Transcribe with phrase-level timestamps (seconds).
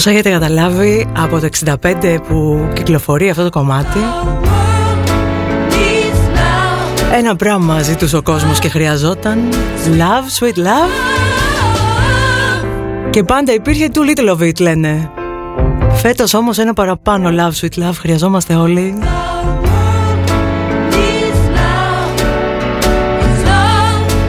[0.00, 1.48] Όπως έχετε καταλάβει από το
[1.82, 3.98] 65 που κυκλοφορεί αυτό το κομμάτι
[7.12, 9.38] Ένα πράγμα ζητούσε ο κόσμος και χρειαζόταν
[9.86, 10.90] Love, sweet love.
[13.10, 15.10] Και πάντα υπήρχε too little of it λένε.
[15.92, 18.98] Φέτος όμως ένα παραπάνω love, sweet love χρειαζόμαστε όλοι.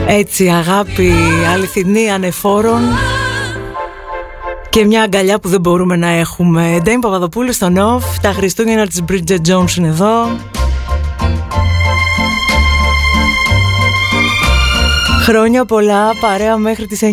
[0.06, 1.12] Έτσι αγάπη
[1.52, 2.80] αληθινή ανεφόρων
[4.72, 6.78] και μια αγκαλιά που δεν μπορούμε να έχουμε.
[6.82, 10.38] Ντέιν Παπαδοπούλου στον off, τα Χριστούγεννα της Bridget Johnson εδώ.
[15.22, 17.06] Χρόνια πολλά, παρέα μέχρι τις 9.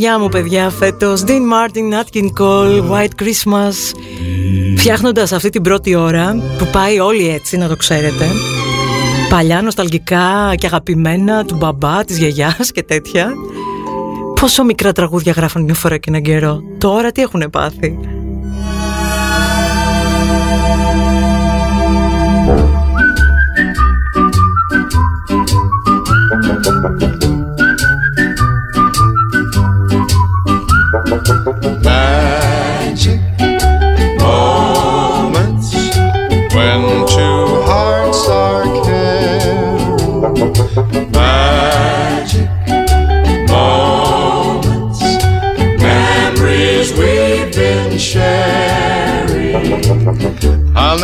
[0.00, 1.24] Καρδιά μου παιδιά φέτος.
[1.26, 3.74] Dean Martin, Nat King Cole, White Christmas.
[4.76, 8.26] Φτιάχνοντας αυτή την πρώτη ώρα που πάει όλοι έτσι να το ξέρετε.
[9.28, 13.32] Παλιά νοσταλγικά και αγαπημένα του μπαμπά, της γιαγιάς και τέτοια.
[14.40, 16.60] Πόσο μικρά τραγούδια γράφουν μια φορά και έναν καιρό.
[16.78, 17.98] Τώρα τι έχουν πάθει;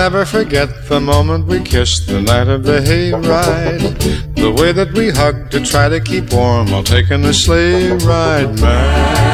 [0.04, 4.34] never forget the moment we kissed the night of the hayride.
[4.34, 8.60] The way that we hugged to try to keep warm while taking a sleigh ride.
[8.60, 9.33] Magic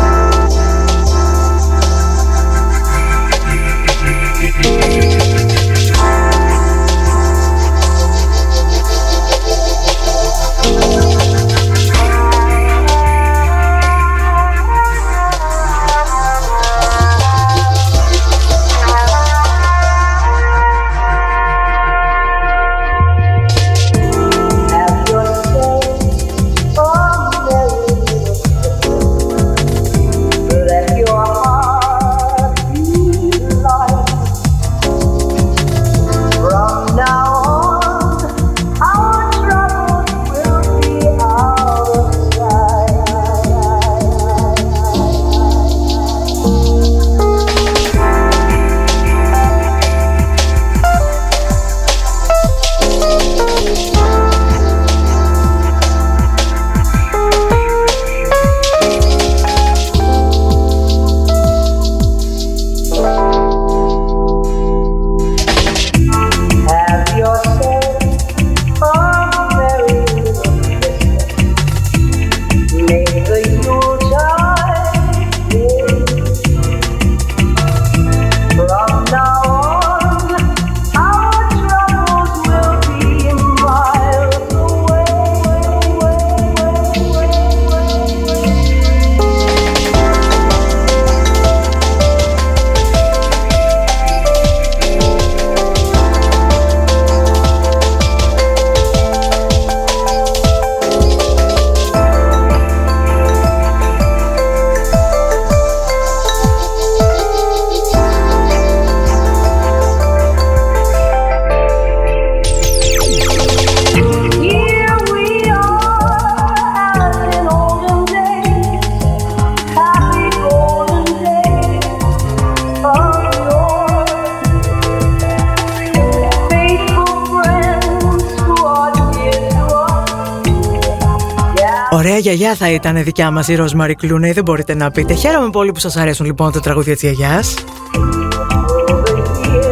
[132.63, 135.13] Θα ήταν δικιά μας η Rosemary Clooney, δεν μπορείτε να πείτε.
[135.13, 137.53] Χαίρομαι πολύ που σας αρέσουν λοιπόν τα τραγούδια της γιαγιάς.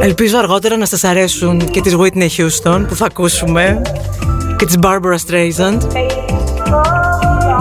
[0.01, 3.81] Ελπίζω αργότερα να σας αρέσουν και τις Whitney Houston που θα ακούσουμε
[4.57, 5.77] και τις Barbara Streisand.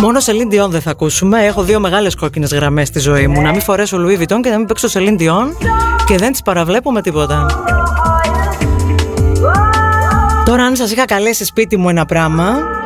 [0.00, 1.44] Μόνο Celine Dion δεν θα ακούσουμε.
[1.44, 3.40] Έχω δύο μεγάλες κόκκινες γραμμές στη ζωή μου.
[3.40, 5.68] Να μην φορέσω Louis Vuitton και να μην παίξω Celine Dion
[6.06, 7.46] και δεν τις παραβλέπω με τίποτα.
[10.44, 12.77] Τώρα αν σας είχα καλέσει σπίτι μου ένα πράγμα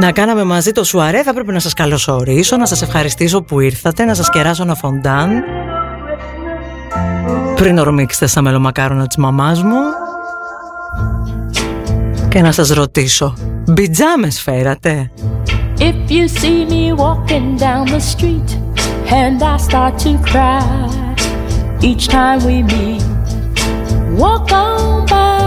[0.00, 4.04] να κάναμε μαζί το σουαρέ θα πρέπει να σας καλωσορίσω, να σας ευχαριστήσω που ήρθατε,
[4.04, 5.30] να σας κεράσω ένα φοντάν.
[7.54, 9.76] Πριν ορμήξετε στα μελομακάρονα της μαμάς μου
[12.28, 13.34] και να σας ρωτήσω,
[13.66, 15.10] μπιτζάμες φέρατε;
[15.78, 18.50] If you see me walking down the street
[19.20, 20.62] and I start to cry
[21.88, 23.04] each time we meet,
[24.22, 25.37] walk on by,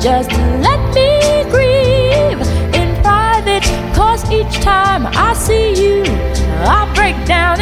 [0.00, 0.30] just
[0.64, 2.40] let me grieve
[2.74, 3.62] in private.
[3.94, 6.02] Cause each time I see you,
[6.64, 7.59] I break down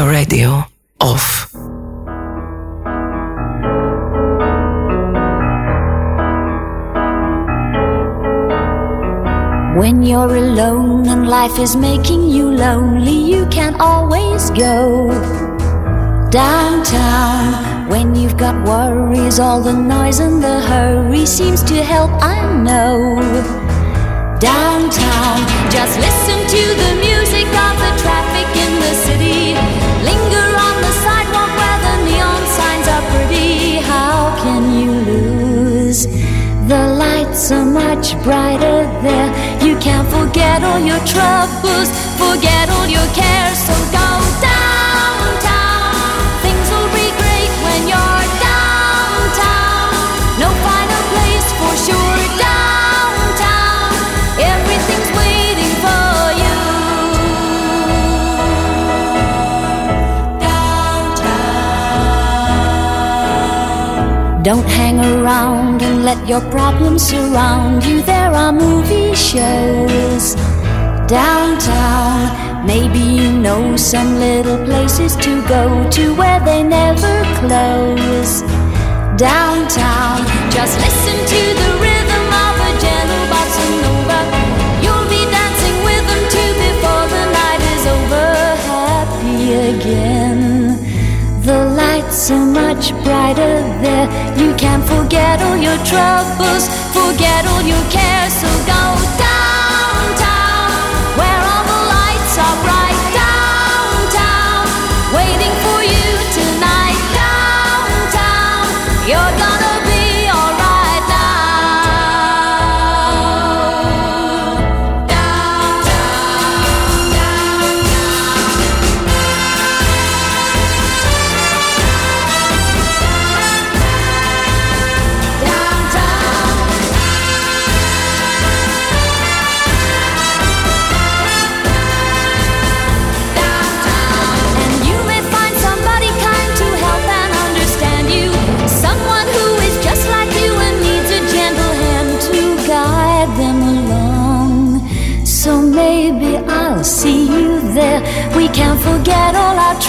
[0.00, 0.64] your radio
[1.00, 1.52] off.
[9.76, 15.10] When you're alone and life is making you lonely, you can always go
[16.30, 17.88] downtown.
[17.90, 23.20] When you've got worries, all the noise and the hurry seems to help, I know.
[24.40, 25.38] Downtown,
[25.70, 27.46] just listen to the music
[37.52, 39.28] are much brighter there.
[39.66, 43.49] You can't forget all your troubles, forget all your cares.
[64.42, 68.00] Don't hang around and let your problems surround you.
[68.00, 70.34] There are movie shows
[71.06, 72.66] downtown.
[72.66, 78.40] Maybe you know some little places to go to where they never close.
[79.20, 84.20] Downtown, just listen to the rhythm of a gentle bossa nova.
[84.80, 88.28] You'll be dancing with them too before the night is over.
[88.72, 90.19] Happy again.
[92.30, 94.06] Are much brighter there.
[94.38, 98.32] You can forget all your troubles, forget all your cares.
[98.34, 99.49] So go downtown,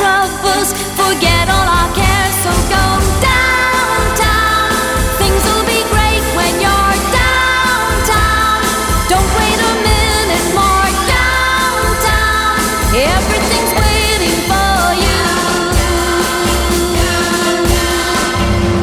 [0.02, 0.70] troubles,
[1.02, 2.86] forget all our cares, so go
[3.30, 4.74] downtown.
[5.22, 8.62] Things will be great when you're downtown.
[9.12, 12.56] Don't wait a minute more downtown.
[13.16, 15.22] Everything's waiting for you.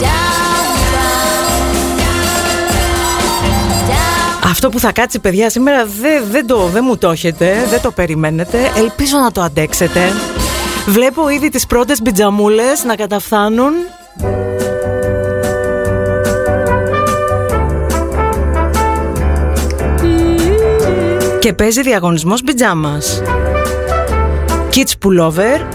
[0.06, 1.28] Downtown.
[4.44, 7.90] Αυτό που θα κάτσει παιδιά σήμερα δεν, δεν, το, δεν μου το έχετε, δεν το
[7.90, 8.70] περιμένετε.
[8.76, 10.12] Ελπίζω να το αντέξετε.
[10.88, 13.72] Βλέπω ήδη τις πρώτες μπιτζαμούλες να καταφθάνουν.
[21.38, 23.22] Και παίζει διαγωνισμός μπιτζάμας.
[24.74, 25.66] Kids Pullover.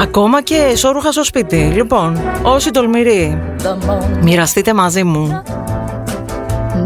[0.00, 1.56] Ακόμα και εσώρουχα στο σπίτι.
[1.56, 5.42] Λοιπόν, όσοι τολμηροί, The moment μοιραστείτε μαζί μου.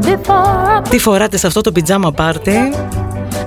[0.02, 2.72] before Τι φοράτε σε αυτό το πιτζάμα πάρτι.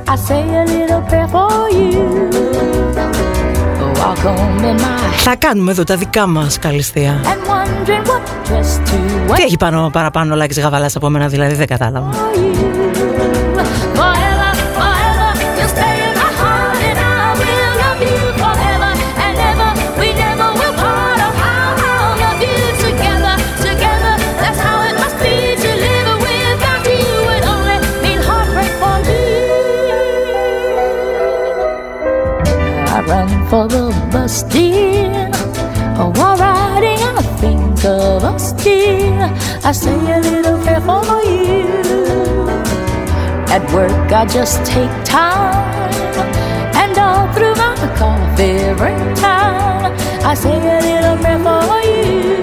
[0.08, 2.31] I say a little prayer for you.
[5.17, 7.21] Θα κάνουμε εδώ τα δικά μας καλυστία.
[7.23, 11.53] and wondering what dress to wear Τι έχει πάνω παραπάνω Λάκης Γαβαλάς από μένα δηλαδή
[11.55, 12.09] δεν κατάλαβα.
[33.51, 35.29] For the bus, dear.
[35.99, 39.29] Oh, while riding, I think of us, dear.
[39.61, 41.67] I say a little prayer for you.
[43.55, 45.91] At work, I just take time,
[46.81, 49.91] and all through my coffee break time,
[50.23, 52.39] I say a little prayer for you.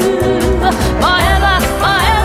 [1.03, 2.18] Forever, forever,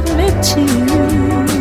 [0.00, 1.57] love me too.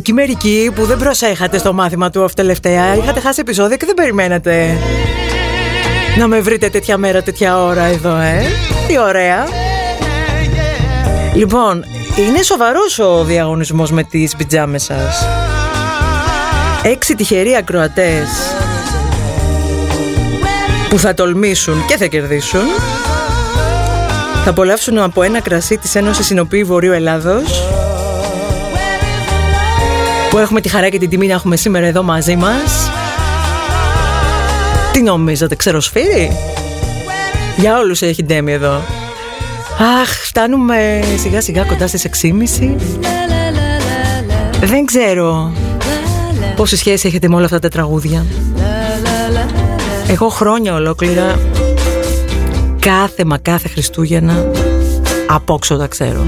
[0.00, 3.94] Μερικοί μερικοί που δεν προσέχατε στο μάθημα του off τελευταία είχατε χάσει επεισόδια και δεν
[3.94, 4.78] περιμένατε
[6.18, 8.42] να με βρείτε τέτοια μέρα, τέτοια ώρα εδώ, ε.
[8.86, 9.46] Τι ωραία.
[11.34, 11.84] Λοιπόν,
[12.16, 15.26] είναι σοβαρός ο διαγωνισμός με τις πιτζάμες σας.
[16.82, 18.28] Έξι τυχεροί ακροατές
[20.88, 22.64] που θα τολμήσουν και θα κερδίσουν
[24.44, 27.68] θα απολαύσουν από ένα κρασί της Ένωσης Συνοπή Βορείου Ελλάδος
[30.30, 32.90] που έχουμε τη χαρά και την τιμή να έχουμε σήμερα εδώ μαζί μας.
[34.92, 36.36] Τι νομίζετε, ξέρω σφύρι;
[37.56, 38.82] Για όλους έχει ντέμι εδώ.
[40.00, 42.76] Αχ, φτάνουμε σιγά σιγά κοντά στις 6.30
[44.60, 45.52] Δεν ξέρω
[46.56, 48.26] πόση σχέση έχετε με όλα αυτά τα τραγούδια.
[50.08, 51.38] Εγώ χρόνια ολόκληρα
[52.80, 54.50] Κάθε μα κάθε Χριστούγεννα
[55.26, 56.26] Απόξω τα ξέρω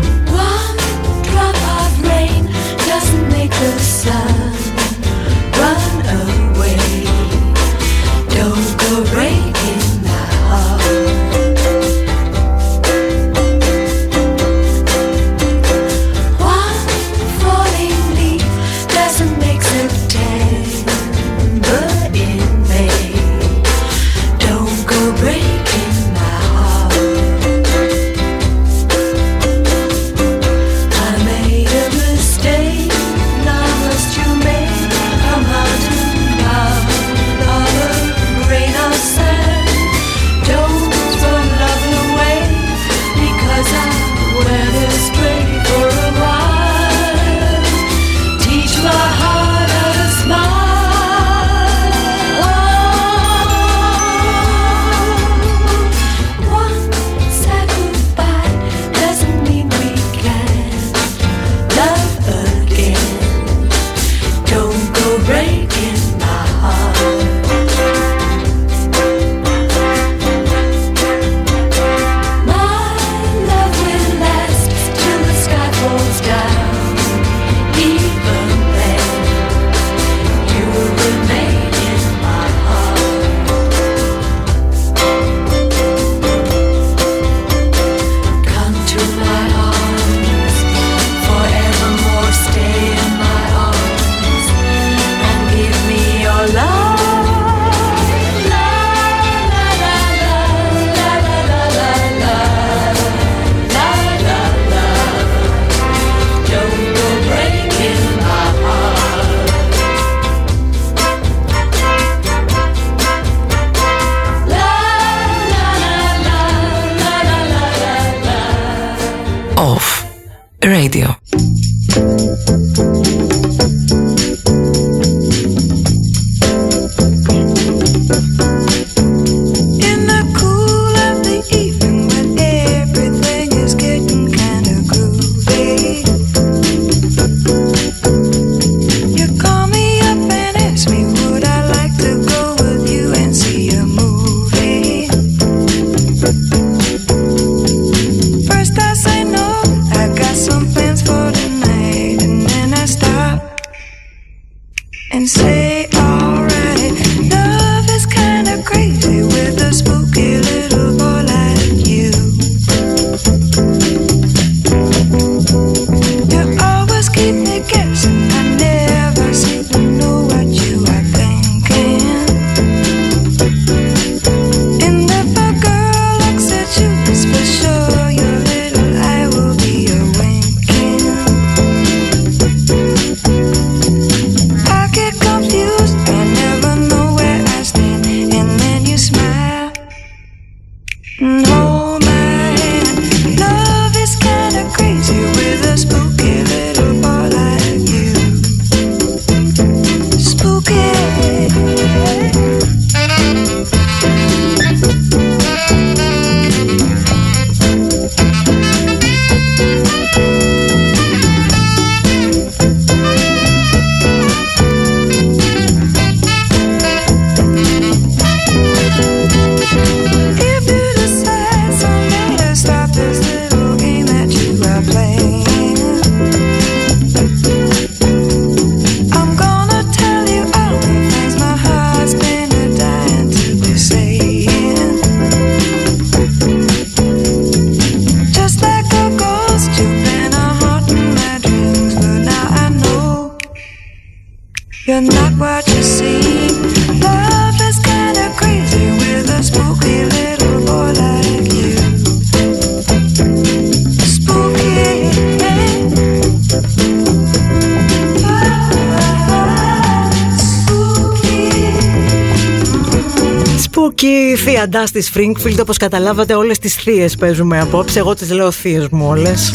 [264.62, 268.88] Σπούκι, θεία Ντάστη Springfield, όπως καταλάβατε όλες τις θείες παίζουμε απόψε, εγώ τις λέω θείες
[268.88, 269.52] μου όλες.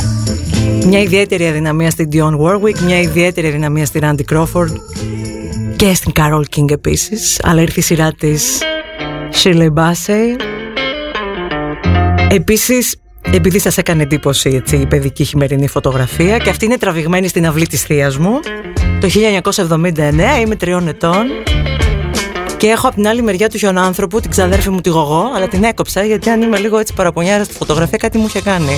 [0.86, 4.74] Μια ιδιαίτερη αδυναμία στην Dion Warwick, μια ιδιαίτερη αδυναμία στη Randy Crawford
[5.76, 8.62] και στην Carol King επίσης, αλλά ήρθε η σειρά της
[9.44, 10.42] Shirley Bassey.
[12.30, 12.96] Επίσης,
[13.32, 17.68] επειδή σας έκανε εντύπωση έτσι, η παιδική χειμερινή φωτογραφία και αυτή είναι τραβηγμένη στην αυλή
[17.68, 18.40] της θείας μου,
[19.00, 21.26] το 1979 είμαι τριών ετών
[22.58, 25.64] και έχω από την άλλη μεριά του χιονάνθρωπου την ξαδέρφη μου τη γογό, αλλά την
[25.64, 28.78] έκοψα γιατί αν είμαι λίγο έτσι παραπονιάρα στη φωτογραφία κάτι μου είχε κάνει.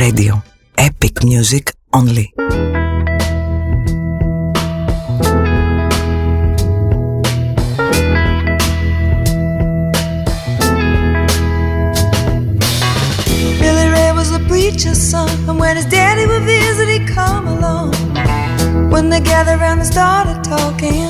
[0.00, 0.42] Radio.
[0.78, 2.32] Epic music only.
[13.60, 17.92] Billy Ray was a preacher's son, and when his daddy would visit, he'd come along.
[18.90, 21.09] When they gathered around and started talking,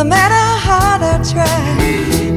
[0.00, 1.56] no matter how hard I try.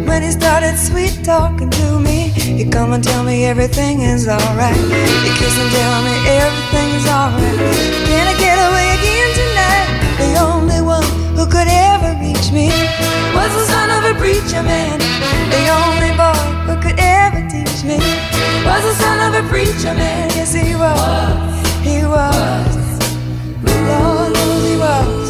[0.05, 4.83] When he started sweet talking to me, he come and tell me everything is alright.
[5.23, 7.59] He kiss and tell me everything is alright.
[8.09, 9.89] Can I get away again tonight.
[10.23, 11.07] The only one
[11.37, 12.67] who could ever reach me
[13.31, 14.99] was the son of a preacher man.
[15.55, 17.95] The only boy who could ever teach me
[18.67, 20.27] was the son of a preacher man.
[20.35, 20.99] Yes, he was.
[21.87, 22.75] He was.
[23.87, 24.35] Lord,
[24.67, 25.22] he was.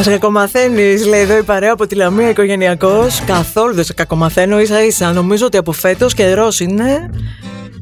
[0.00, 3.22] Μας κακομαθαίνεις, λέει εδώ η παρέα από τη Λαμία οικογενειακός.
[3.26, 5.12] Καθόλου δεν σε κακομαθαίνω, ίσα ίσα.
[5.12, 7.10] Νομίζω ότι από φέτος καιρός είναι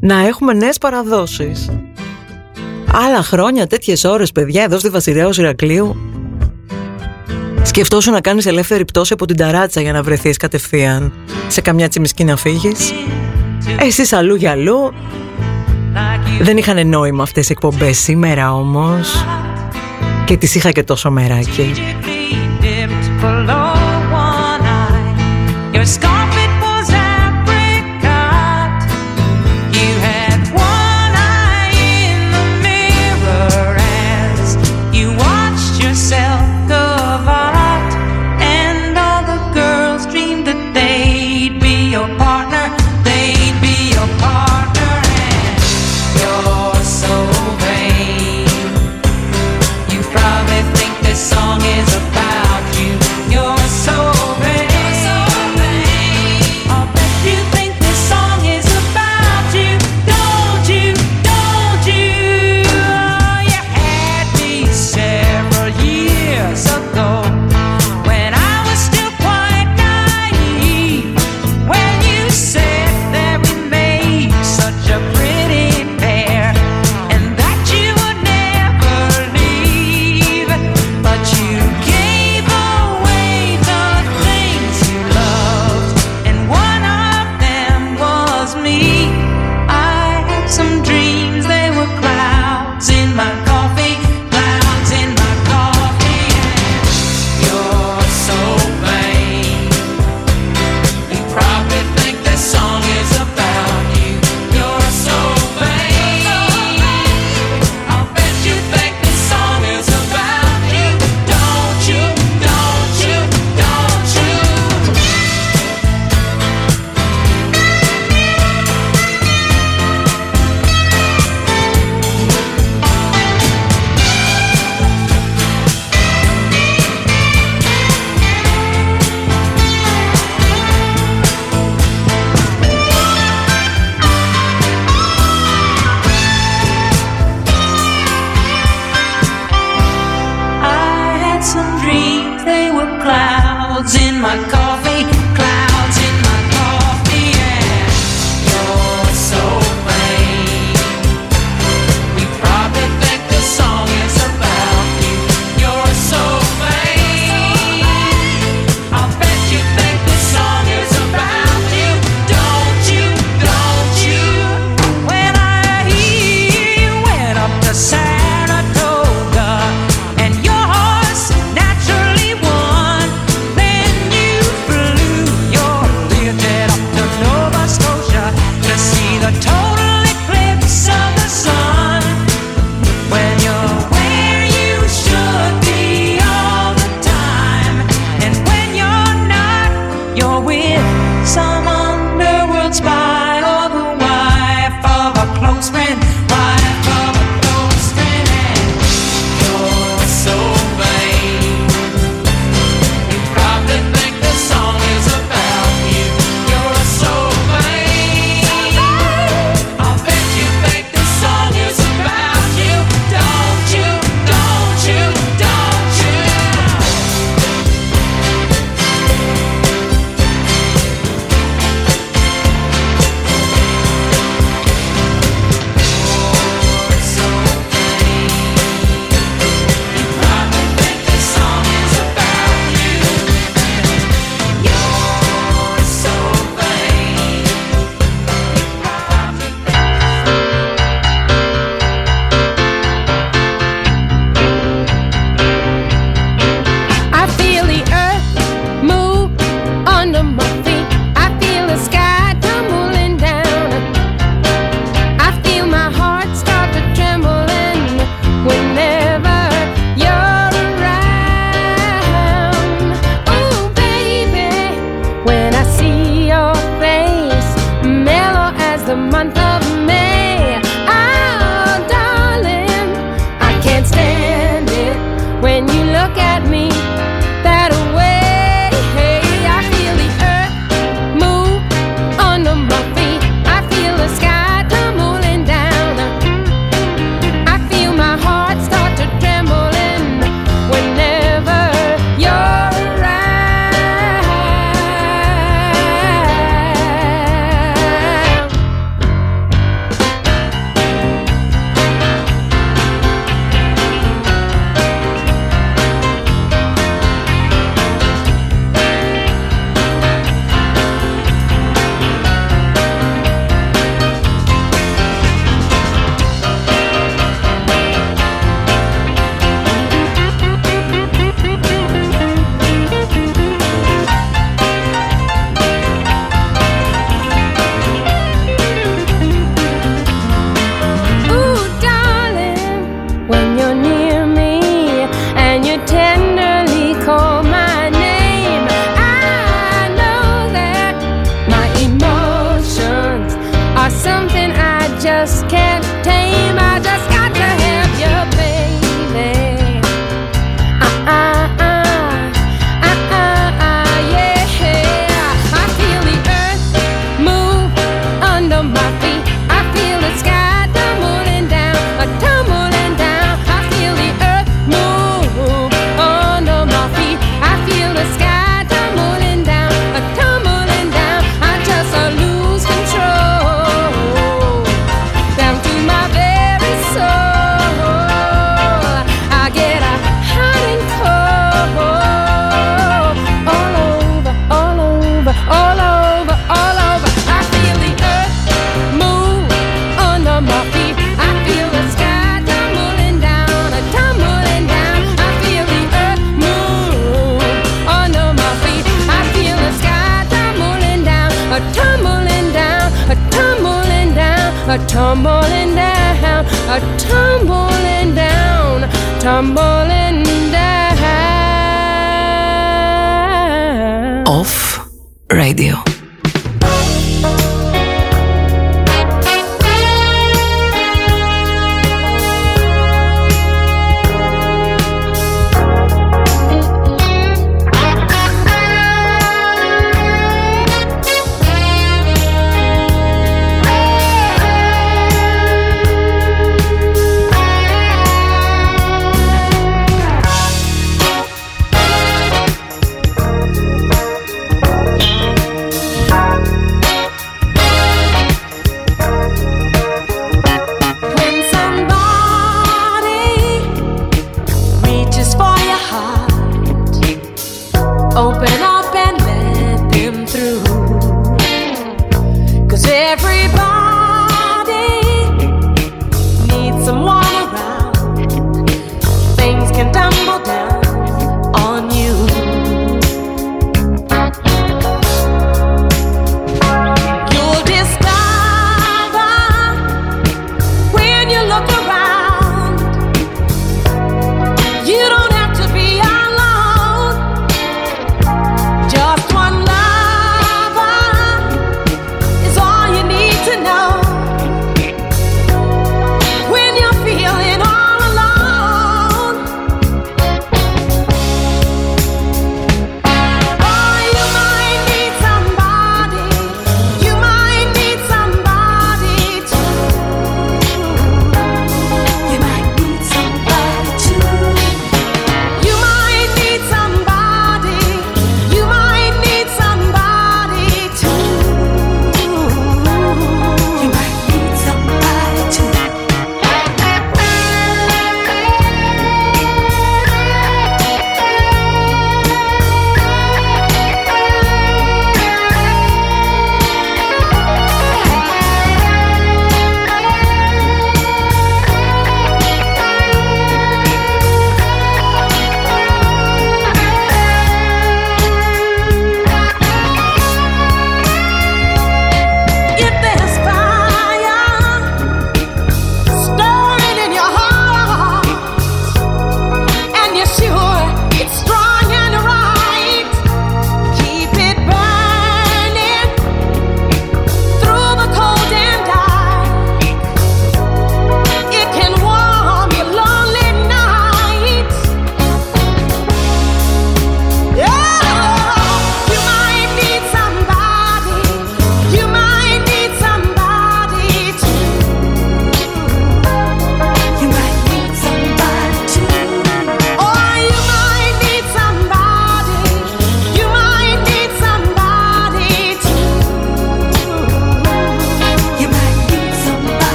[0.00, 1.70] να έχουμε νέες παραδόσεις.
[2.92, 5.96] Άλλα χρόνια, τέτοιες ώρες, παιδιά, εδώ στη Βασιλεία ω Ηρακλείου.
[7.62, 11.12] Σκεφτόσου να κάνεις ελεύθερη πτώση από την ταράτσα για να βρεθείς κατευθείαν
[11.48, 12.92] σε καμιά τσιμισκή να φύγεις.
[13.80, 14.92] Εσύ αλλού για αλλού.
[16.40, 19.24] Δεν είχαν νόημα αυτές οι εκπομπές σήμερα όμως.
[20.28, 21.72] Και τις είχα και τόσο μεράκι.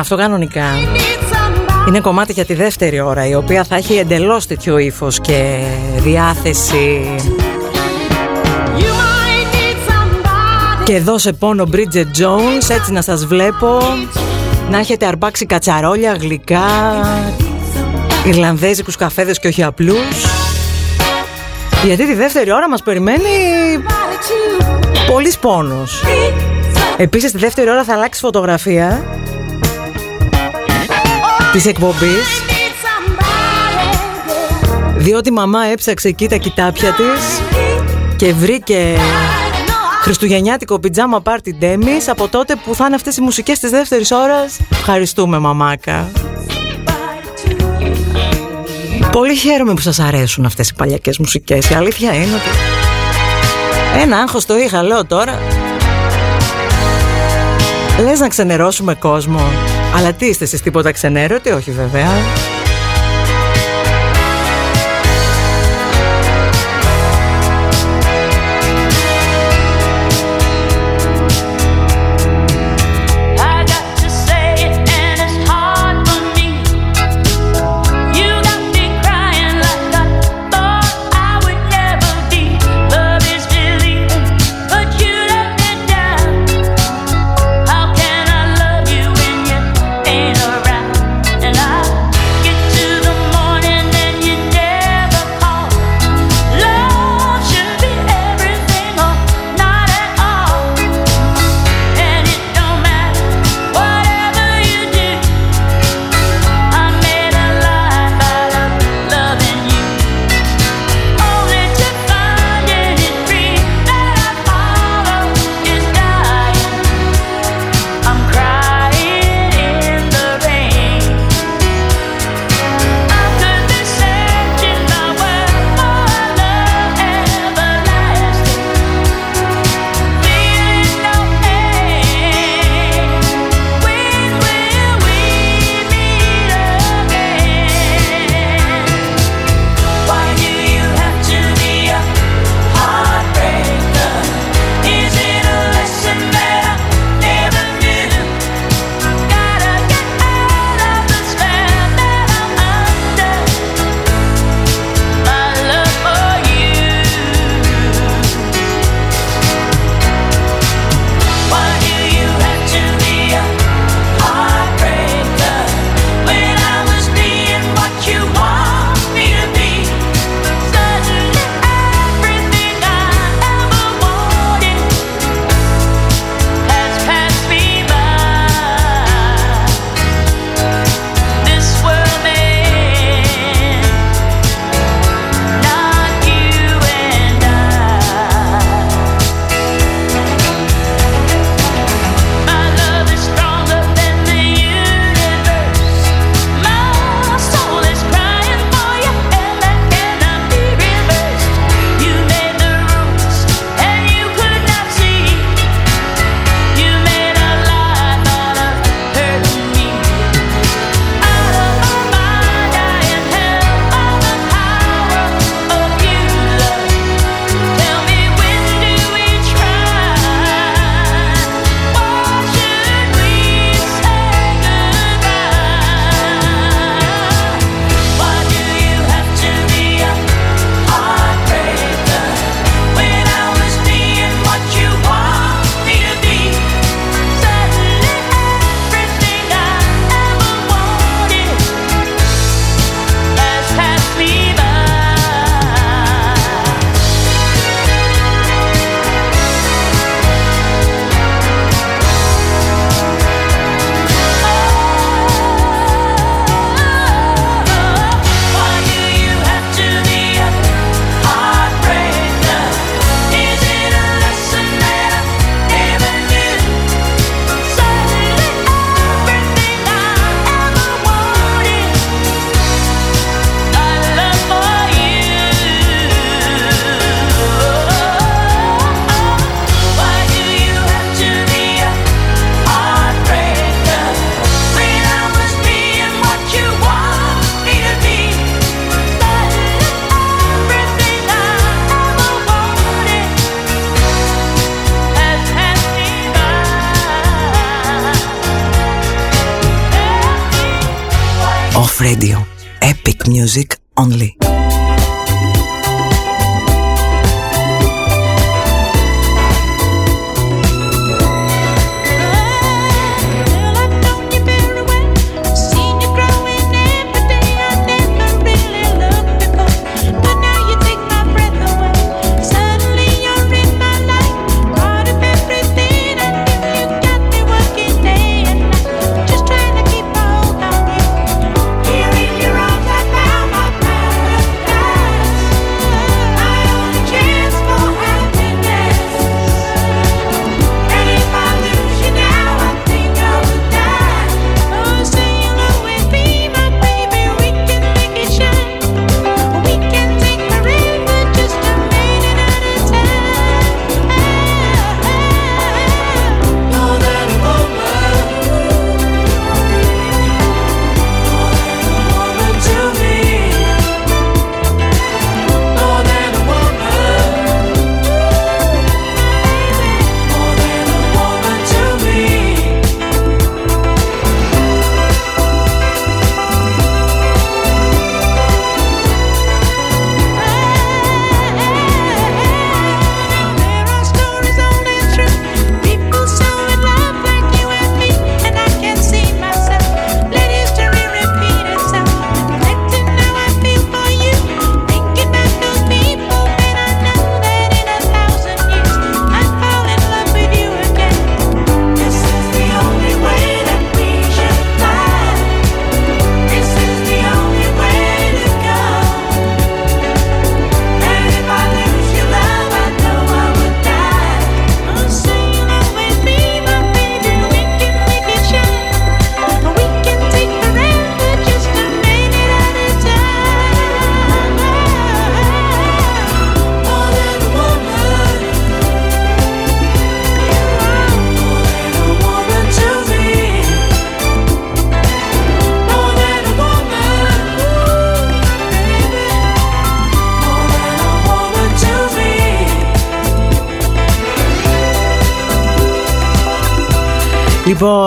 [0.00, 0.64] Αυτό κανονικά
[1.88, 5.56] είναι κομμάτι για τη δεύτερη ώρα, η οποία θα έχει εντελώς τέτοιο ύφος και
[5.96, 7.14] διάθεση.
[10.84, 13.78] Και εδώ σε πόνο Bridget Jones, έτσι να σας βλέπω,
[14.70, 16.64] να έχετε αρπάξει κατσαρόλια, γλυκά,
[18.26, 20.24] Ιρλανδέζικους καφέδες και όχι απλούς.
[21.84, 23.28] Γιατί τη δεύτερη ώρα μας περιμένει
[25.12, 26.02] πολύ πόνος.
[26.96, 29.19] Επίσης τη δεύτερη ώρα θα αλλάξει φωτογραφία
[31.52, 32.42] της εκπομπής
[34.96, 37.40] διότι η μαμά έψαξε εκεί τα κοιτάπια της
[38.16, 38.96] και βρήκε
[40.02, 44.58] χριστουγεννιάτικο πιτζάμα πάρτι ντέμις από τότε που θα είναι αυτές οι μουσικές της δεύτερης ώρας.
[44.70, 46.10] Ευχαριστούμε μαμάκα.
[49.12, 51.70] Πολύ χαίρομαι που σας αρέσουν αυτές οι παλιακές μουσικές.
[51.70, 55.38] Η αλήθεια είναι ότι ένα άγχος το είχα, λέω τώρα.
[58.04, 59.40] Λες να ξενερώσουμε κόσμο.
[59.94, 62.08] Αλλά τι είστε εσείς τίποτα ξενέρωτοι, όχι βέβαια.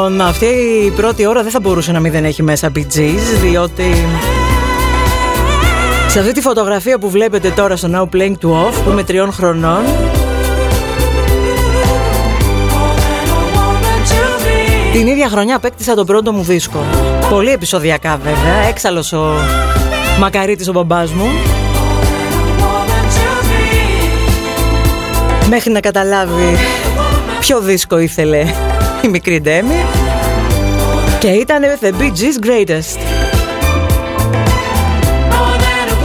[0.03, 0.45] Λοιπόν, αυτή
[0.85, 3.83] η πρώτη ώρα δεν θα μπορούσε να μην δεν έχει μέσα Bee Gees, διότι
[6.07, 9.31] σε αυτή τη φωτογραφία που βλέπετε τώρα στο Now Playing to Off, που είμαι τριών
[9.31, 9.83] χρονών,
[14.93, 16.85] την ίδια χρονιά απέκτησα τον πρώτο μου δίσκο.
[17.29, 19.33] Πολύ επεισοδιακά βέβαια, έξαλλος ο
[20.19, 21.27] μακαρίτης ο μπαμπάς μου.
[25.49, 26.57] Μέχρι να καταλάβει
[27.39, 28.45] ποιο δίσκο ήθελε
[29.03, 29.85] η μικρή Ντέμι.
[31.19, 32.99] Και ήταν The Bee Gees Greatest.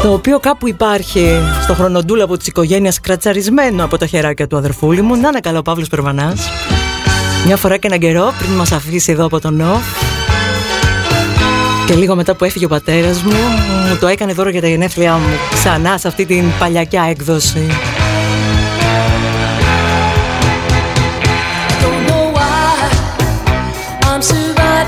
[0.02, 5.16] Το οποίο κάπου υπάρχει στο χρονοτούλαπο της οικογένειας κρατσαρισμένο από τα χεράκια του αδερφούλη μου.
[5.16, 6.48] Να είναι καλά ο Παύλος Περβανάς.
[7.46, 9.80] Μια φορά και έναν καιρό πριν μας αφήσει εδώ από τον νο
[11.86, 13.32] και λίγο μετά που έφυγε ο πατέρας μου
[13.88, 17.66] μου το έκανε δώρο για τα γενέθλιά μου ξανά σε αυτή την παλιακιά έκδοση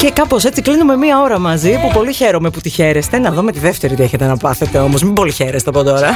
[0.01, 3.19] Και κάπως έτσι κλείνουμε μία ώρα μαζί που πολύ χαίρομαι που τη χαίρεστε.
[3.19, 5.03] Να δούμε τη δεύτερη τι έχετε να πάθετε όμως.
[5.03, 6.09] Μην πολύ χαίρεστε από τώρα.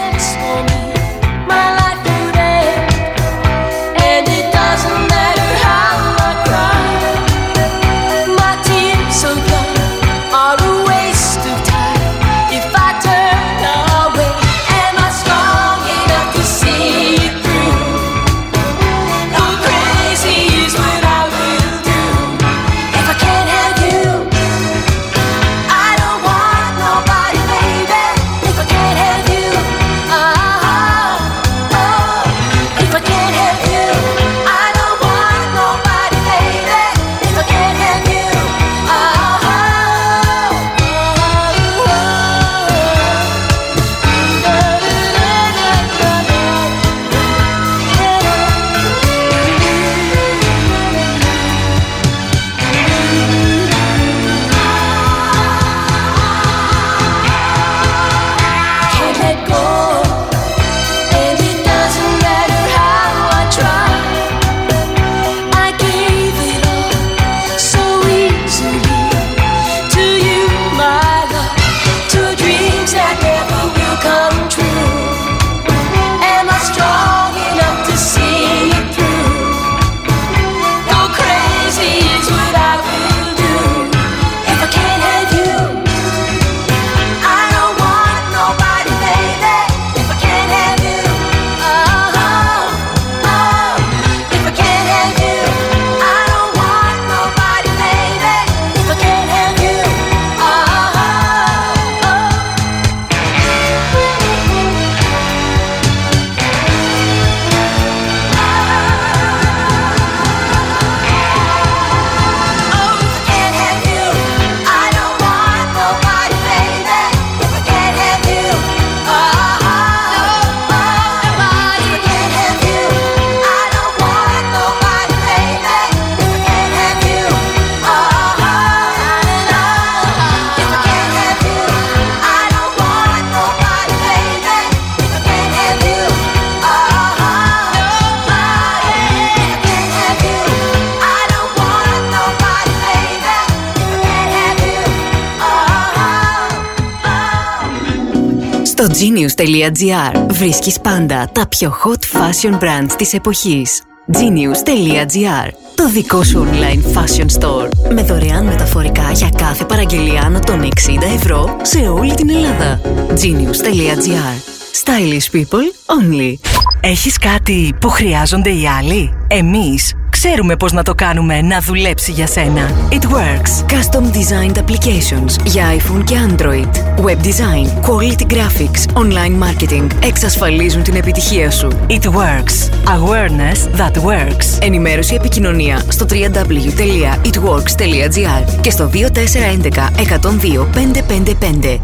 [149.04, 153.82] genius.gr βρίσκεις πάντα τα πιο hot fashion brands της εποχής.
[154.12, 160.62] genius.gr Το δικό σου online fashion store με δωρεάν μεταφορικά για κάθε παραγγελία άνω των
[160.62, 160.68] 60
[161.14, 162.80] ευρώ σε όλη την Ελλάδα.
[163.08, 164.52] genius.gr
[164.84, 166.53] Stylish people only.
[166.86, 172.26] Έχεις κάτι που χρειάζονται οι άλλοι; Εμείς ξέρουμε πώς να το κάνουμε να δουλέψει για
[172.26, 172.70] σένα.
[172.90, 173.64] It works.
[173.72, 176.68] Custom designed applications για iPhone και Android.
[177.04, 181.68] Web design, quality graphics, online marketing εξασφαλίζουν την επιτυχία σου.
[181.88, 182.68] It works.
[182.86, 184.46] Awareness that works.
[184.60, 191.80] Ενημέρωση επικοινωνία στο www.itworks.gr και στο 2411 102 555.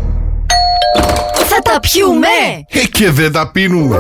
[1.35, 2.27] Θα τα πιούμε!
[2.69, 3.99] Ε, και δεν τα πίνουμε.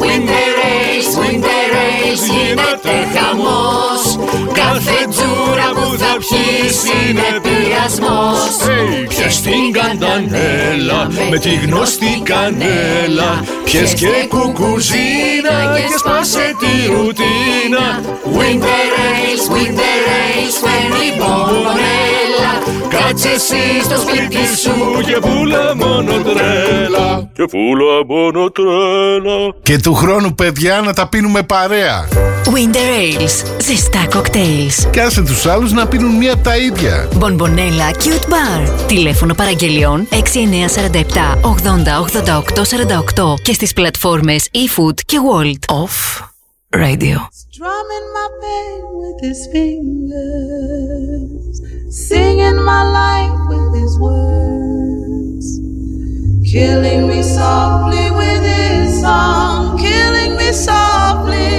[0.00, 4.18] Winter Race, Winter Race, γίνεται χαμός
[4.52, 5.21] Κάθε τζούρα που
[5.98, 8.38] θα πιείς είναι πειρασμός
[9.08, 17.86] Πιες την καντανέλα με τη γνωστή κανέλα Πιες και κουκουζίνα και σπάσε τη ρουτίνα
[18.36, 22.52] Winter Race, Winter Race, φέρνει μπομπονέλα
[22.88, 29.94] Κάτσε εσύ στο σπίτι σου και πουλα μόνο τρέλα Και πουλα μόνο τρέλα Και του
[29.94, 32.08] χρόνου παιδιά να τα πίνουμε παρέα.
[32.44, 33.46] Winter Ales.
[33.62, 34.86] Ζεστά κοκτέιλς.
[34.90, 37.08] Και άσε τους άλλους να πίνουν μία από τα ίδια.
[37.16, 38.86] Μπονμπονέλα Cute Bar.
[38.86, 40.14] Τηλέφωνο παραγγελιών 6947
[41.40, 41.44] 80
[42.24, 45.74] 88 48 και στις πλατφόρμες eFood και World.
[45.74, 46.20] Off
[46.82, 47.16] Radio.
[47.54, 51.54] Strumming my pain with his fingers,
[52.08, 55.46] singing my life with his words,
[56.52, 61.50] killing me softly with his song, killing me softly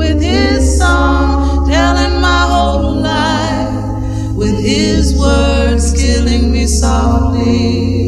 [0.00, 1.24] with his song,
[1.74, 3.05] telling my whole life with
[4.66, 8.05] his words, killing me softly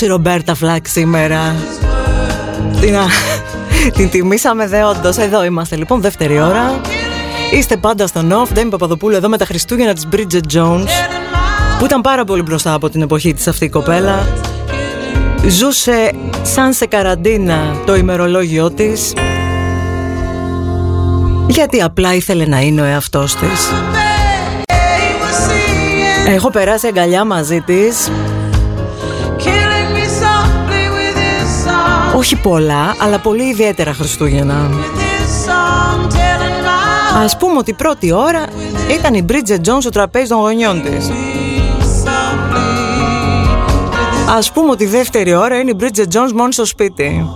[0.00, 1.54] η Ρομπέρτα Φλάκ σήμερα.
[2.80, 3.06] Την, α-
[3.96, 5.16] την τιμήσαμε δε όντως.
[5.16, 6.80] Εδώ είμαστε λοιπόν δεύτερη ώρα.
[7.52, 8.52] Είστε πάντα στον off.
[8.52, 10.88] Ντέμι Παπαδοπούλου εδώ με τα Χριστούγεννα της Bridget Jones
[11.78, 14.26] Που ήταν πάρα πολύ μπροστά από την εποχή της αυτή η κοπέλα.
[15.48, 16.10] Ζούσε
[16.42, 19.12] σαν σε καραντίνα το ημερολόγιο της.
[21.46, 23.72] Γιατί απλά ήθελε να είναι ο εαυτός της.
[26.26, 28.10] Έχω περάσει αγκαλιά μαζί της
[32.26, 34.68] Όχι πολλά, αλλά πολύ ιδιαίτερα Χριστούγεννα.
[34.70, 36.64] His song telling
[37.18, 38.44] my Ας πούμε ότι η πρώτη ώρα
[38.98, 41.10] ήταν η Bridget Jones στο τραπέζι των γονιών της.
[44.28, 47.26] Ας πούμε ότι η δεύτερη ώρα είναι η Bridget Jones μόνη στο σπίτι.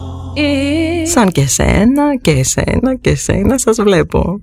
[1.02, 4.40] Σαν και σένα και εσένα και εσένα σας βλέπω.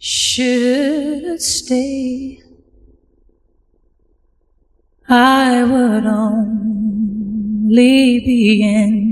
[0.00, 2.38] Should stay,
[5.08, 8.40] I would only be
[8.78, 9.11] in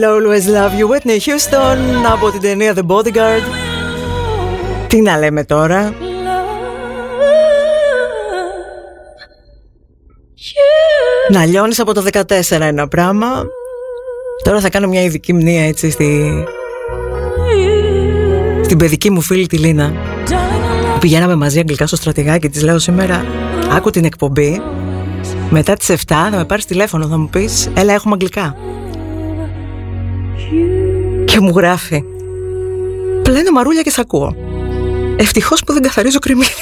[0.00, 0.86] Will always love you.
[0.86, 1.78] I will always love you Whitney Houston
[2.12, 3.42] από την ταινία The Bodyguard.
[4.86, 5.94] Τι να λέμε τώρα;
[11.30, 12.22] Να λιώνεις από το 14
[12.60, 13.44] ένα πράγμα.
[14.44, 16.32] Τώρα θα κάνω μια ειδική μνήμα έτσι στη...
[18.64, 19.92] Στην παιδική μου φίλη τη Λίνα.
[21.00, 23.24] Πηγαίναμε μαζί αγγλικά στο στρατηγάκι Της λέω σήμερα.
[23.72, 24.62] Άκου την εκπομπή.
[25.50, 28.56] Μετά τις 7 θα με πάρεις τηλέφωνο, θα μου πεις Έλα έχουμε αγγλικά
[31.24, 32.02] Και μου γράφει.
[33.22, 34.34] Πλένε μαρούλια και σ' ακούω.
[35.16, 36.54] Ευτυχώς που δεν καθαρίζω κρυμμύδια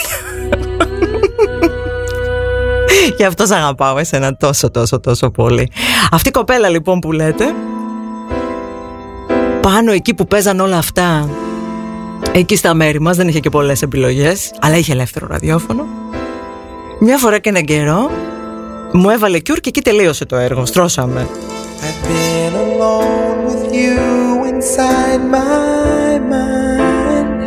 [3.17, 5.71] Γι' αυτό σ' αγαπάω εσένα τόσο τόσο τόσο πολύ.
[6.11, 7.45] Αυτή η κοπέλα λοιπόν που λέτε
[9.61, 11.29] Πάνω εκεί που παίζαν όλα αυτά
[12.33, 15.85] Εκεί στα μέρη μας δεν είχε και πολλές επιλογές Αλλά είχε ελεύθερο ραδιόφωνο.
[17.01, 18.11] Μια φορά και έναν καιρό
[18.93, 20.67] Μου έβαλε κιούρ και εκεί τελείωσε το έργο.
[20.67, 21.29] Στρώσαμε.
[21.81, 23.48] I've been alone with
[23.83, 27.41] you inside my mind.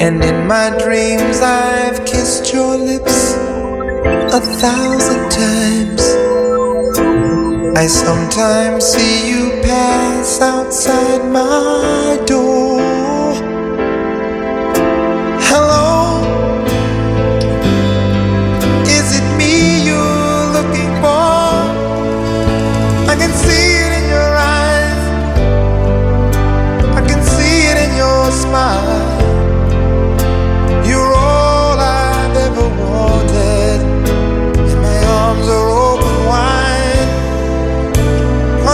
[0.00, 3.34] And in my dreams, I've kissed your lips
[4.38, 6.02] a thousand times.
[7.76, 12.47] I sometimes see you pass outside my door.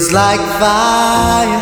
[0.00, 1.60] feels like fire.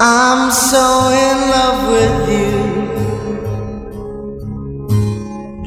[0.00, 2.54] I'm so in love with you.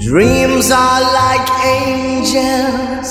[0.09, 3.07] Dreams are like angels,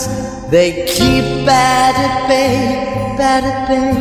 [0.51, 2.57] they keep bad at bay,
[3.17, 3.95] bad at bay.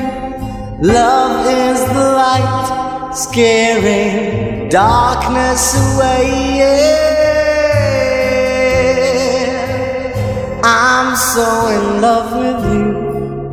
[0.82, 6.58] Love is the light scaring darkness away.
[6.58, 7.18] Yeah.
[10.64, 12.77] I'm so in love with you,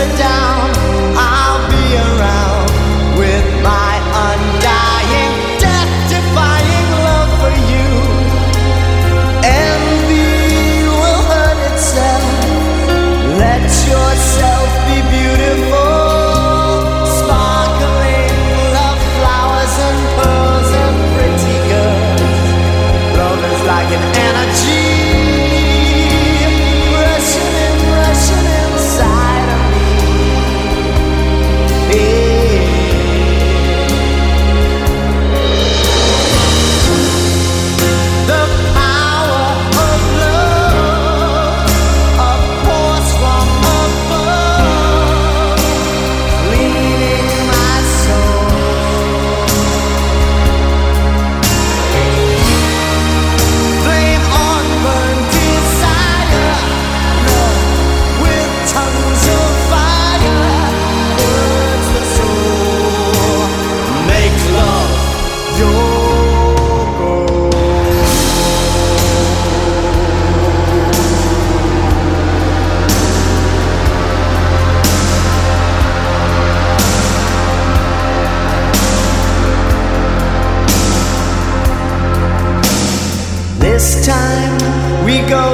[0.00, 0.59] sit down.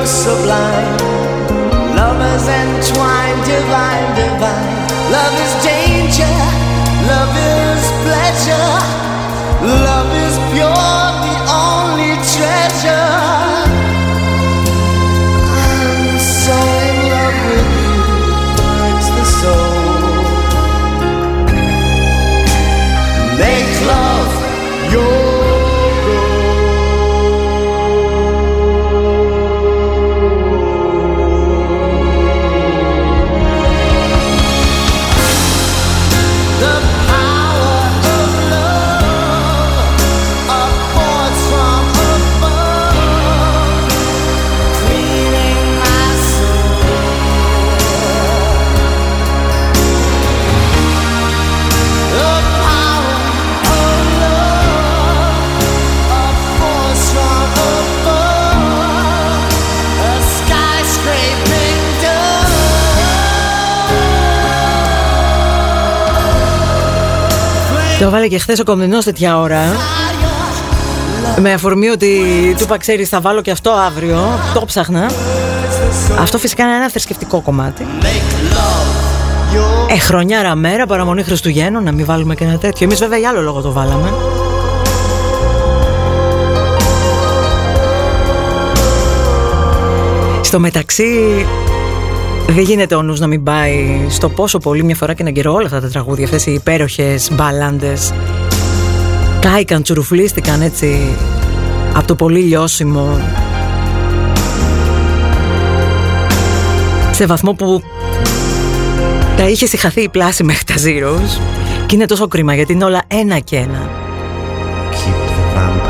[0.07, 0.97] Sublime.
[1.97, 4.77] Lovers entwined, divine, divine.
[5.11, 5.36] Love
[68.01, 69.61] Το βάλε και χθες ο Κομινός τέτοια ώρα.
[71.41, 72.09] Με αφορμή ότι
[72.57, 74.19] του είπα, ξέρεις, θα βάλω και αυτό αύριο.
[74.55, 75.11] Το ψάχνα.
[76.21, 77.87] Αυτό φυσικά είναι ένα θρησκευτικό κομμάτι.
[79.91, 82.87] Ε, χρονιάρα μέρα, παραμονή Χριστουγέννων, να μην βάλουμε και ένα τέτοιο.
[82.87, 84.13] Εμείς βέβαια για άλλο λόγο το βάλαμε.
[90.43, 91.47] Στο μεταξύ,
[92.49, 95.53] δεν γίνεται ο νους να μην πάει στο πόσο πολύ μια φορά και έναν καιρό
[95.53, 98.13] όλα αυτά τα τραγούδια, αυτές οι υπέροχες μπαλάντες.
[99.41, 101.17] Κάηκαν, τσουρουφλίστηκαν έτσι
[101.95, 103.21] από το πολύ λιώσιμο.
[107.11, 107.83] Σε βαθμό που
[109.37, 111.41] τα είχε συγχαθεί η πλάση μέχρι τα Zeros
[111.87, 113.91] και είναι τόσο κρίμα γιατί είναι όλα ένα και ένα.
[114.91, 115.86] Keep the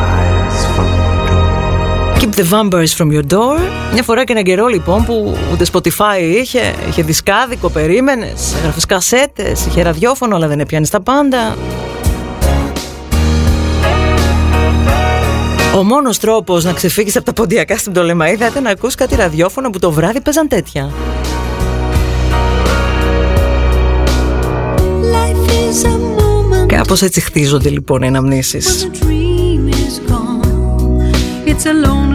[2.36, 3.58] the Vampires from your door.
[3.92, 9.66] Μια φορά και έναν καιρό λοιπόν που ούτε Spotify είχε, είχε δισκάδικο, περίμενες, έγραφες κασέτες,
[9.66, 11.56] είχε ραδιόφωνο, αλλά δεν έπιανες τα πάντα.
[15.76, 19.70] Ο μόνος τρόπος να ξεφύγεις από τα ποντιακά στην Πτολεμαίδα ήταν να ακούς κάτι ραδιόφωνο
[19.70, 20.90] που το βράδυ παίζαν τέτοια.
[26.66, 28.88] Κάπως έτσι χτίζονται λοιπόν οι αναμνήσεις.
[31.48, 32.05] It's alone.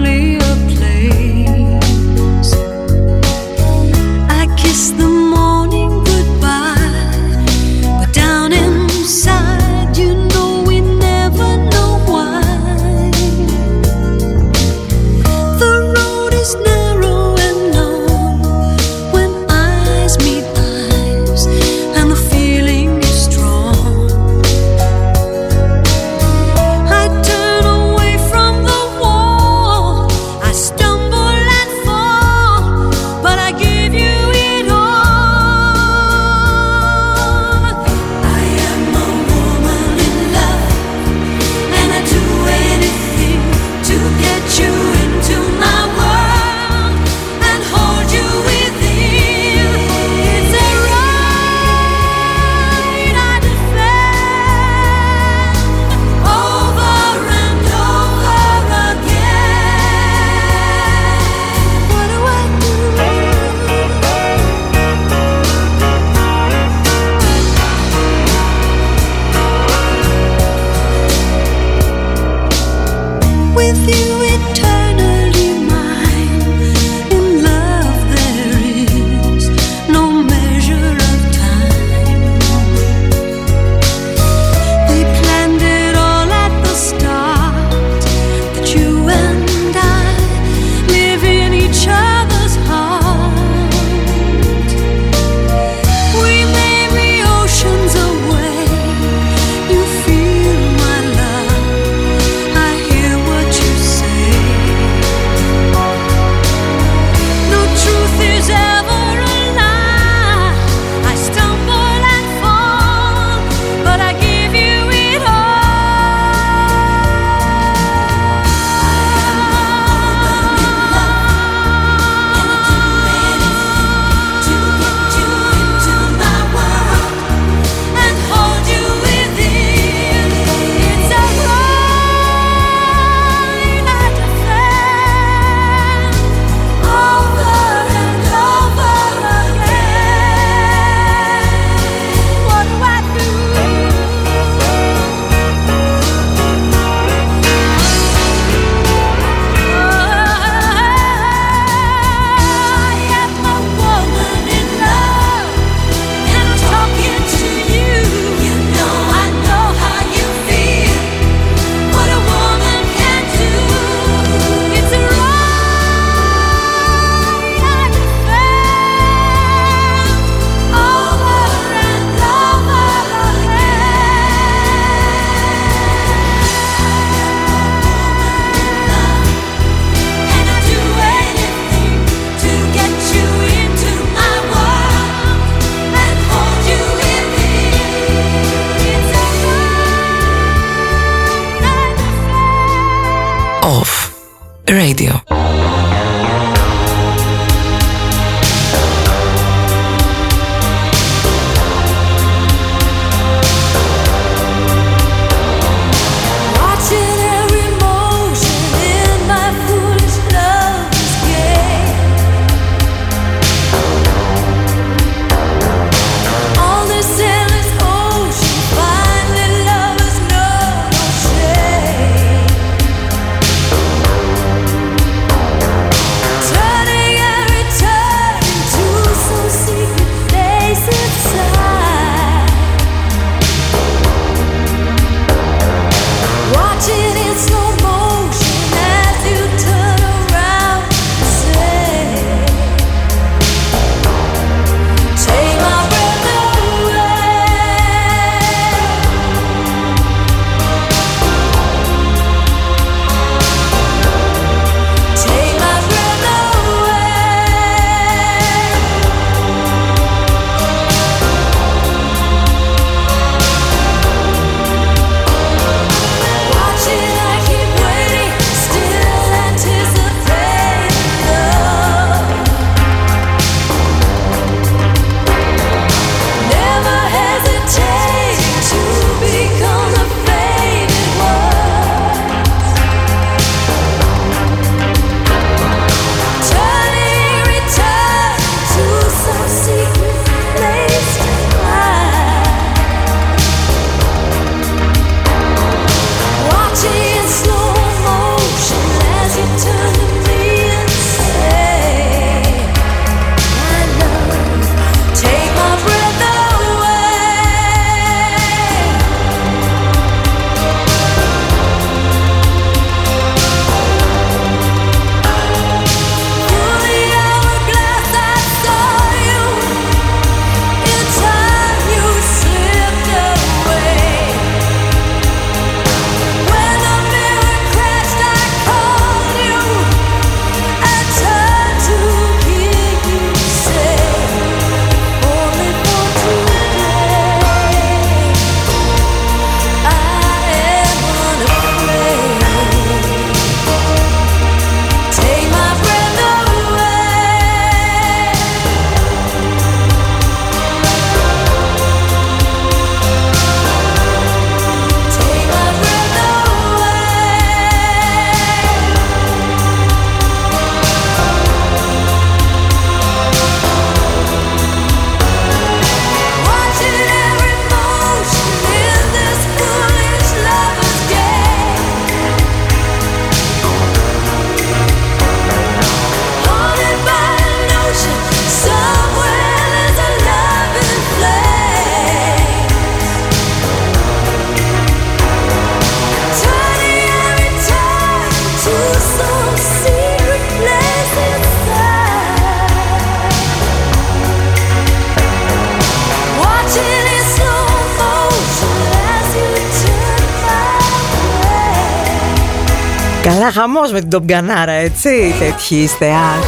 [403.62, 406.46] Χαμός με την Τομπγκανάρα έτσι Τέτοιοι είστε αχ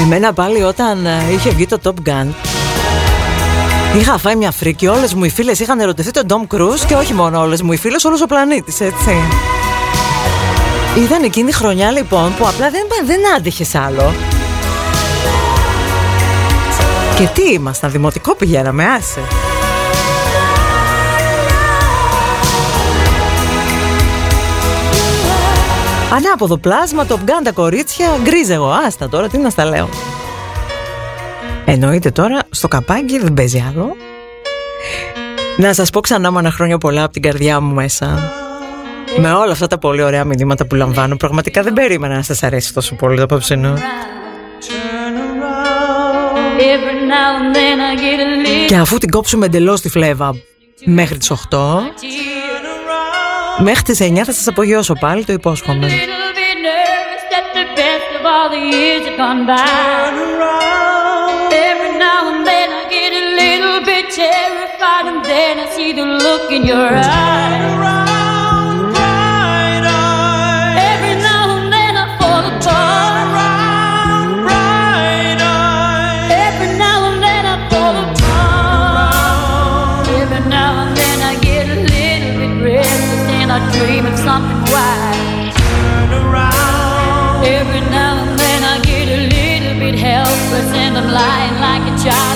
[0.00, 2.26] Εμένα πάλι όταν ε, είχε βγει το Top Gun
[3.98, 7.12] Είχα φάει μια φρίκη Όλες μου οι φίλες είχαν ερωτηθεί τον Tom Cruise Και όχι
[7.12, 9.16] μόνο όλες μου οι φίλες Όλος ο πλανήτης έτσι.
[11.04, 14.14] Ήταν εκείνη η χρονιά λοιπόν Που απλά δεν, δεν άντυχες άλλο.
[17.18, 19.20] Και τι ήμασταν Δημοτικό πηγαίναμε άσε
[26.16, 29.88] Ανάποδο πλάσμα, το γκάν τα κορίτσια, γκρίζ εγώ, άστα τώρα, τι να στα λέω.
[31.64, 33.96] Εννοείται τώρα, στο καπάκι δεν παίζει άλλο.
[35.56, 38.32] Να σας πω ξανά με ένα χρόνια πολλά από την καρδιά μου μέσα.
[39.18, 42.74] Με όλα αυτά τα πολύ ωραία μηνύματα που λαμβάνω, πραγματικά δεν περίμενα να σας αρέσει
[42.74, 43.74] τόσο πολύ το απόψινό.
[48.66, 50.34] Και αφού την κόψουμε εντελώς τη φλέβα
[50.84, 51.36] μέχρι τις 8,
[53.58, 55.88] Μέχρι τις 9 θα σας απογειώσω πάλι, το υπόσχομαι.
[67.08, 68.15] Terrified, and.
[91.16, 92.35] Lying like a child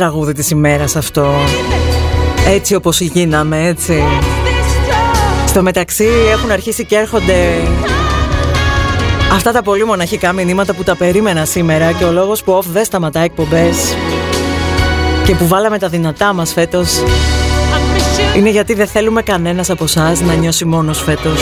[0.00, 1.30] τραγούδι της ημέρας αυτό.
[2.48, 4.02] Έτσι όπως γίναμε έτσι.
[5.46, 7.62] Στο μεταξύ έχουν αρχίσει και έρχονται
[9.32, 12.84] Αυτά τα πολύ μοναχικά μηνύματα που τα περίμενα σήμερα Και ο λόγος που off δεν
[12.84, 13.94] σταματά εκπομπές
[15.24, 17.02] Και που βάλαμε τα δυνατά μας φέτος
[18.36, 21.40] Είναι γιατί δεν θέλουμε κανένας από εσάς να νιώσει μόνος φέτος.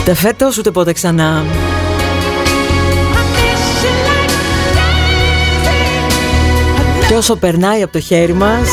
[0.00, 1.44] Ούτε φέτος ούτε ποτέ ξανά.
[7.10, 8.68] Και όσο περνάει από το χέρι μας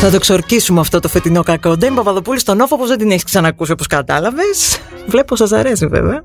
[0.00, 1.76] Θα το ξορκίσουμε αυτό το φετινό κακό.
[1.76, 4.80] Ντέμι Παπαδοπούλης στον όφο, όπω δεν την έχεις ξανακούσει όπως κατάλαβες.
[5.06, 6.22] Βλέπω σας αρέσει βέβαια.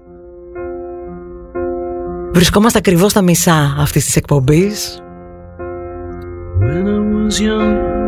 [2.33, 5.01] Βρισκόμαστε ακριβώς στα μισά αυτής της εκπομπής.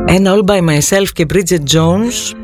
[0.06, 2.39] Ένα All By Myself και Bridget Jones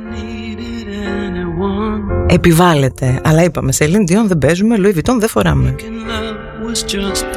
[2.36, 3.20] επιβάλλεται.
[3.24, 5.76] Αλλά είπαμε, σε Ελίν δεν παίζουμε, Λουί δεν φοράμε.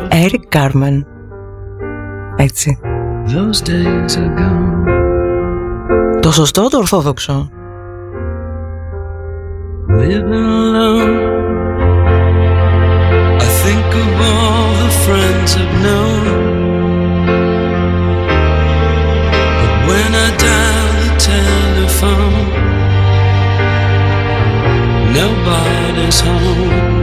[0.09, 1.07] Έρικ Κάρμεν.
[2.37, 2.79] Έτσι.
[6.21, 7.51] Το σωστό, το ορθόδοξο.
[22.01, 22.58] Alone.
[25.19, 26.98] nobody's home.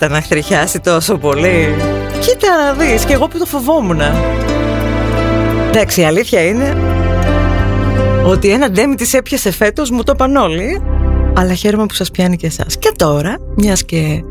[0.00, 1.74] Έλα που έχετε αναχτριχιάσει τόσο πολύ.
[2.20, 4.00] Κοίτα να δεις, και εγώ που το φοβόμουν.
[5.68, 6.76] Εντάξει, η αλήθεια είναι
[8.24, 10.82] ότι ένα ντέμι της έπιασε φέτος, μου το είπαν όλοι,
[11.36, 12.76] αλλά χαίρομαι που σας πιάνει και εσάς.
[12.78, 14.22] Και τώρα, μιας και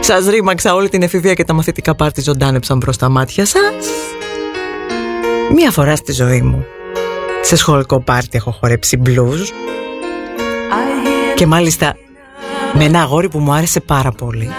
[0.00, 3.86] σας ρήμαξα όλη την εφηβεία και τα μαθητικά πάρτι ζωντάνεψαν προς τα μάτια σας,
[5.54, 6.64] μία φορά στη ζωή μου,
[7.42, 9.52] σε σχολικό πάρτι έχω χορέψει blues
[11.34, 11.96] και μάλιστα
[12.72, 14.50] με ένα αγόρι που μου άρεσε πάρα πολύ.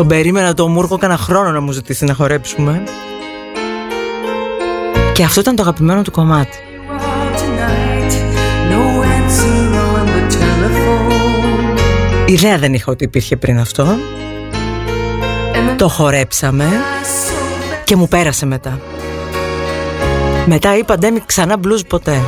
[0.00, 2.82] Τον περίμενα το μούργο κάνα χρόνο να μου ζητήσει να χορέψουμε.
[5.12, 6.58] Και αυτό ήταν το αγαπημένο του κομμάτι.
[8.70, 11.78] No answer on the telephone.
[12.28, 13.86] Ιδέα δεν είχα ότι υπήρχε πριν αυτό.
[15.76, 16.66] Το χορέψαμε
[17.84, 18.80] και μου πέρασε μετά.
[20.46, 22.20] Μετά είπα ντέμι ξανά blues ποτέ.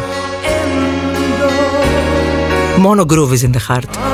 [2.79, 4.12] Μόνο groove is in the heart.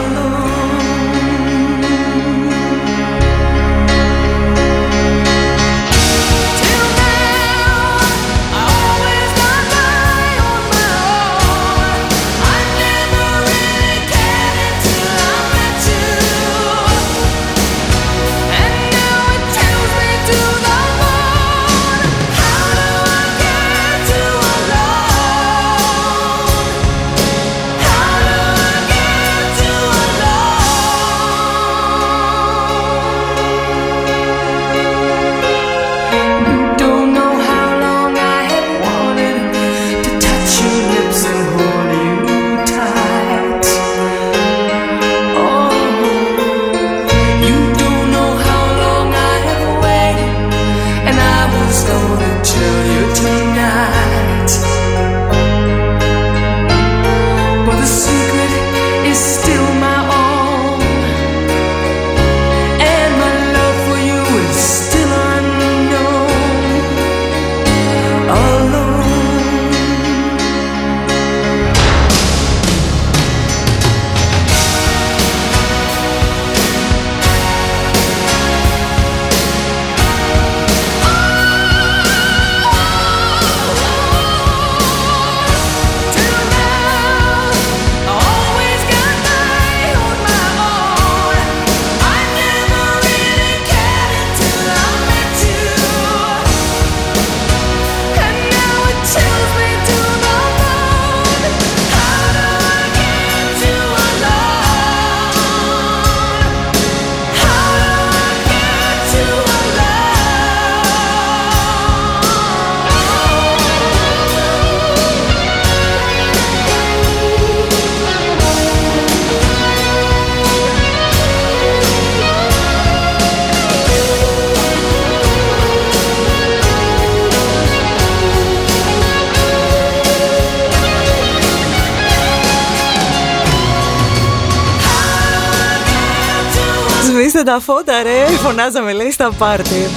[137.45, 138.27] Τα φώτα ρε.
[138.27, 139.89] Φωνάζαμε λέει στα πάρτι.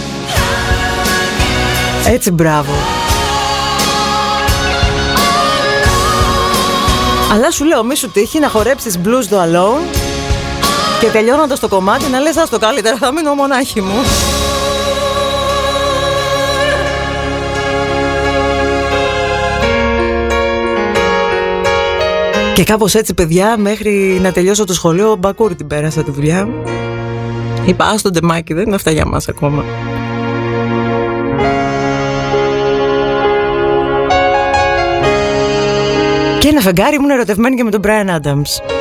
[2.08, 2.72] Έτσι μπράβο.
[7.34, 9.96] Αλλά σου λέω μη σου τύχει να χορέψεις blues do alone
[11.00, 14.04] Και τελειώνοντας το κομμάτι να λες άστο καλύτερα θα μείνω μονάχη μου
[22.54, 26.48] Και κάπως έτσι παιδιά μέχρι να τελειώσω το σχολείο μπακούρι την πέρασα τη δουλειά.
[27.66, 29.64] Είπα, ας τον τεμάκι, δεν είναι αυτά για μας ακόμα.
[36.40, 38.81] Και ένα φεγγάρι ήμουν ερωτευμένη και με τον Brian Adams.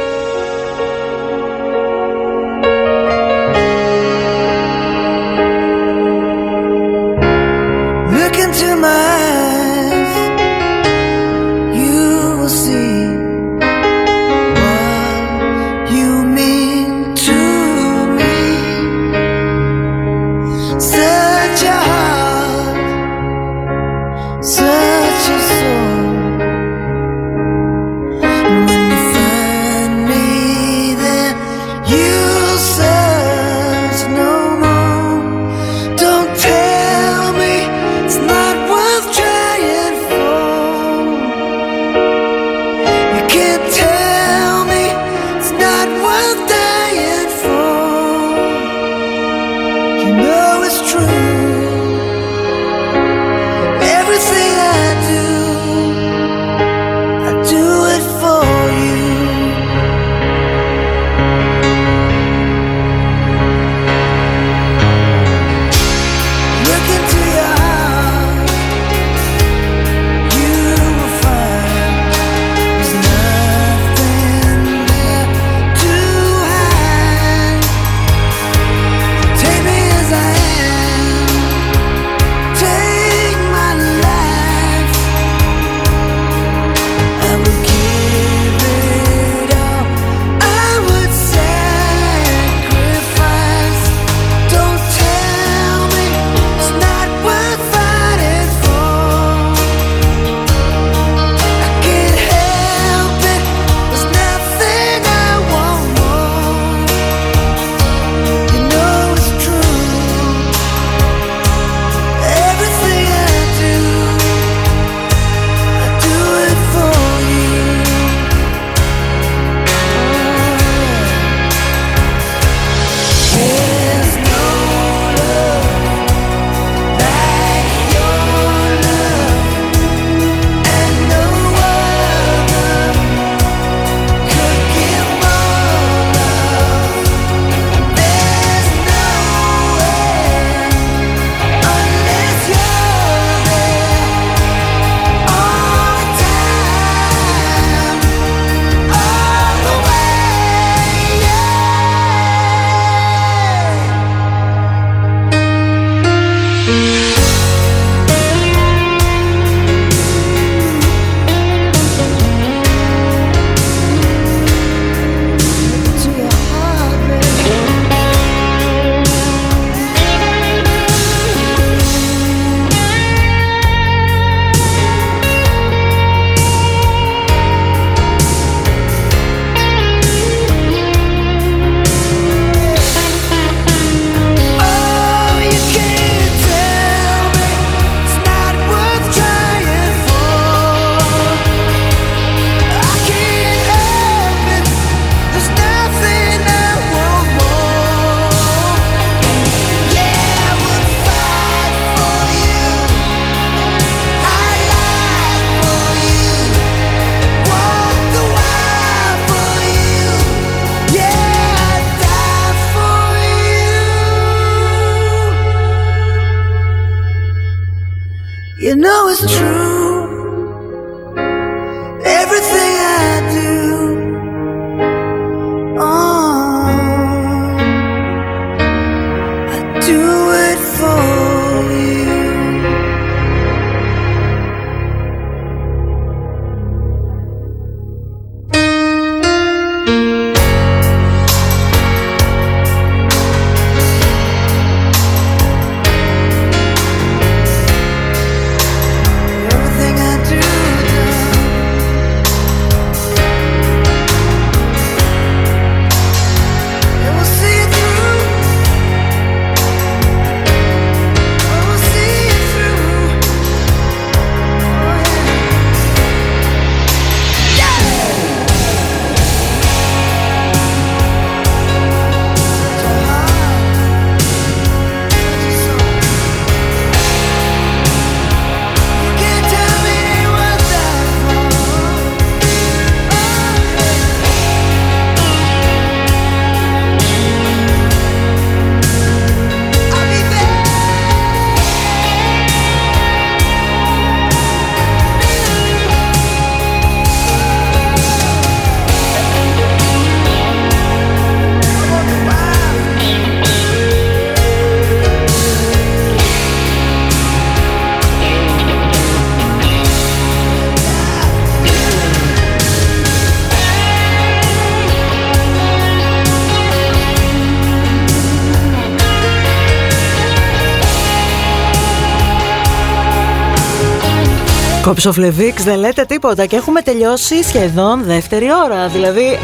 [324.91, 328.89] Κόψοφλεβίξ δεν λέτε τίποτα και έχουμε τελειώσει σχεδόν δεύτερη ώρα.
[328.89, 329.39] Δηλαδή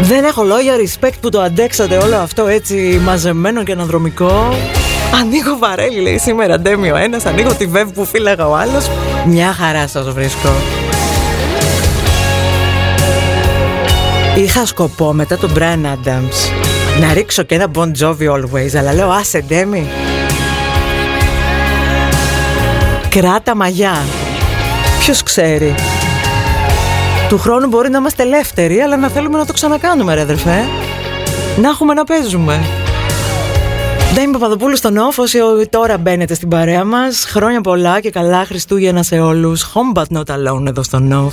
[0.00, 4.54] δεν έχω λόγια respect που το αντέξατε όλο αυτό έτσι μαζεμένο και αναδρομικό.
[5.20, 8.90] Ανοίγω βαρέλι λέει σήμερα ντέμι ο ένας, ανοίγω τη βεβ που φύλαγα ο άλλος.
[9.26, 10.48] Μια χαρά σας βρίσκω.
[14.36, 16.52] Είχα σκοπό μετά τον Brian Adams
[17.00, 19.88] να ρίξω και ένα Bon Jovi Always, αλλά λέω άσε ντέμι.
[23.10, 23.92] Κράτα μαγιά.
[25.00, 25.74] Ποιος ξέρει.
[27.28, 30.64] Του χρόνου μπορεί να είμαστε ελεύθεροι, αλλά να θέλουμε να το ξανακάνουμε, ρε αδερφέ.
[31.60, 32.60] Να έχουμε να παίζουμε.
[34.14, 35.38] Ντέμι Παπαδοπούλου στον off, όσοι
[35.70, 37.24] τώρα μπαίνετε στην παρέα μας.
[37.24, 39.72] Χρόνια πολλά και καλά Χριστούγεννα σε όλους.
[39.74, 41.32] Home but not alone εδώ στον off.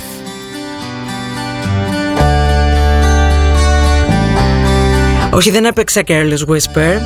[5.34, 7.02] Όχι, δεν έπαιξε Careless Whisper.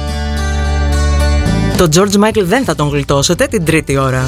[1.78, 4.26] Το George Michael δεν θα τον γλιτώσετε την τρίτη ώρα.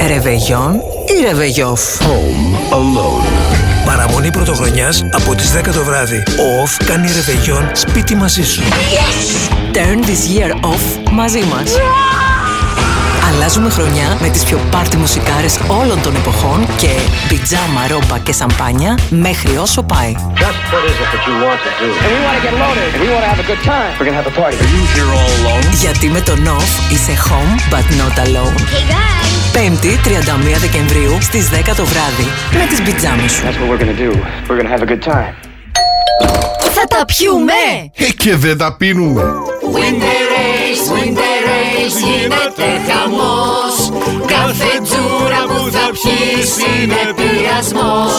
[0.00, 0.74] Ρεβεγιόν
[1.06, 1.80] ή ρεβεγιόφ.
[2.00, 3.26] Home Alone.
[3.86, 6.16] Παραμονή πρωτοχρονιάς από τις 10 το βράδυ.
[6.16, 8.62] Ο Off κάνει ρεβεγιόν σπίτι μαζί σου.
[9.72, 11.70] Turn this year off μαζί μας.
[13.28, 16.88] Αλλάζουμε χρονιά με τις πιο πάρτι μουσικάρες όλων των εποχών και
[17.28, 20.14] πιτζάμα, ρόμπα και σαμπάνια μέχρι όσο πάει.
[20.18, 21.88] Just what is it that you want to do?
[22.02, 22.88] And we want to get loaded.
[22.94, 23.90] And we want to have a good time.
[23.98, 24.56] We're going to have a party.
[24.62, 25.64] Are you here all alone?
[25.84, 28.56] Γιατί με τον Off είσαι home but not alone.
[29.56, 33.42] Πέμπτη, 31 Δεκεμβρίου στις 10 το βράδυ με τις πιτζάμες σου.
[33.42, 34.10] That's what we're going to do.
[34.48, 35.34] We're going to have a good time.
[36.76, 37.52] Θα τα πιούμε!
[37.94, 39.22] Ε, και δεν τα πίνουμε.
[39.74, 43.74] Winter Race, Winter Race, γίνεται χαμός.
[44.26, 48.12] Κάθε τζούρα που θα πιείς είναι πειρασμός.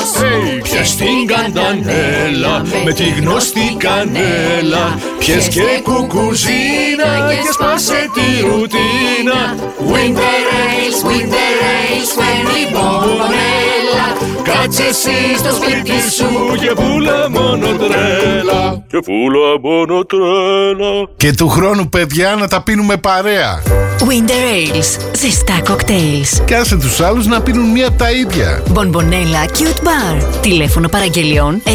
[0.63, 4.99] Πιες την καντανέλα με τη γνωστή κανέλα.
[5.19, 9.55] Πιες και κουκουζίνα και σπάσε τη ρουτίνα.
[9.91, 14.07] Winter Rails, Winter Rails, φέρνει μπομπονέλα
[14.53, 21.49] Κάτσε εσύ στο σπίτι σου Και πουλά μόνο τρέλα Και πουλά μόνο τρέλα Και του
[21.49, 23.61] χρόνου παιδιά να τα πίνουμε παρέα
[23.99, 25.15] Winter Ales.
[25.15, 26.41] Ζεστά κοκτέιλς.
[26.45, 30.39] Και άσε τους άλλους να πίνουν μία από τα ίδια Μπονμπονέλα Cute Bar.
[30.41, 31.71] Τηλέφωνο παραγγελιών 6947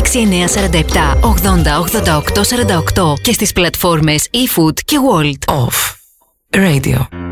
[1.20, 2.20] 80 88
[3.02, 5.54] 48 και στις πλατφόρμες eFood και Walt.
[5.54, 5.94] Off.
[6.50, 7.31] Radio.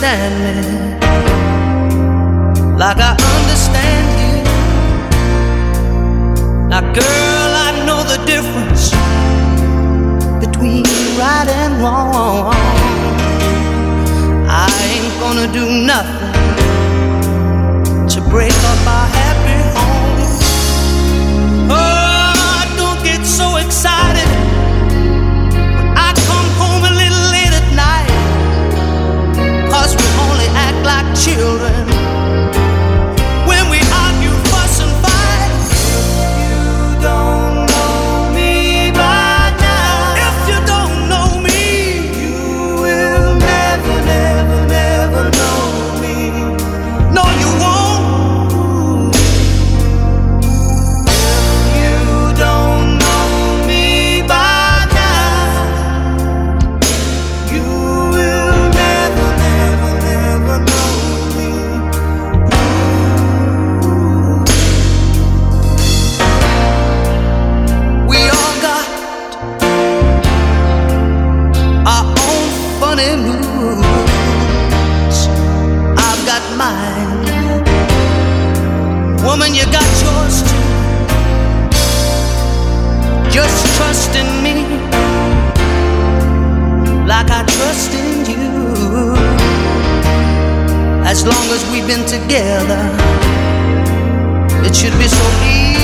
[0.00, 0.54] Understand me
[2.78, 4.42] like I understand you.
[6.68, 8.92] Now, girl, I know the difference
[10.40, 10.84] between
[11.18, 12.54] right and wrong.
[14.48, 16.32] I ain't gonna do nothing
[18.08, 19.19] to break up our
[31.20, 31.99] children
[91.10, 92.78] As long as we've been together,
[94.64, 95.79] it should be so easy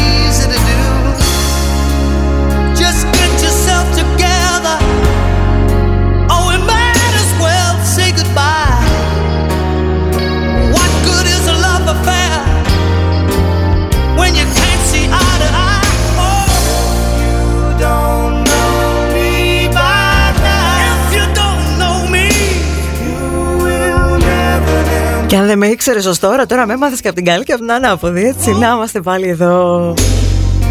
[25.27, 27.53] Και αν δεν με ήξερες ως τώρα, τώρα με έμαθες και από την καλή και
[27.53, 28.25] από την ανάποδη.
[28.25, 29.95] Έτσι, να είμαστε πάλι εδώ.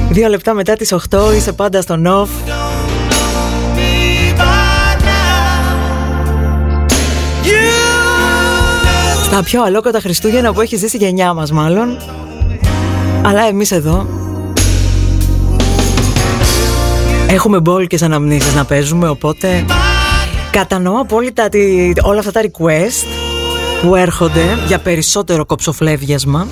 [0.10, 2.28] Δύο λεπτά μετά τις 8 είσαι πάντα στο off.
[9.24, 11.98] Στα πιο αλόκοτα Χριστούγεννα που έχει ζήσει η γενιά μας μάλλον.
[13.26, 14.08] Αλλά εμείς εδώ
[17.30, 19.66] Έχουμε μπόλικες αναμνήσεις να παίζουμε Οπότε
[20.52, 23.15] κατανοώ απόλυτα τη, όλα αυτά τα request
[23.86, 26.48] Που έρχονται για περισσότερο κοψοφλέβιασμα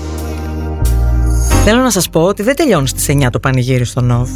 [1.64, 4.30] Θέλω να σας πω ότι δεν τελειώνει στις 9 το πανηγύρι στο ΝΟΒ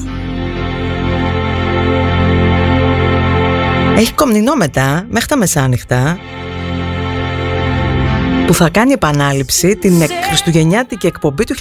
[3.97, 6.17] Έχει κομνηνό μετά, μέχρι τα μεσάνυχτα
[8.47, 11.57] που θα κάνει επανάληψη την εκ- χριστουγεννιάτικη εκπομπή του 1986.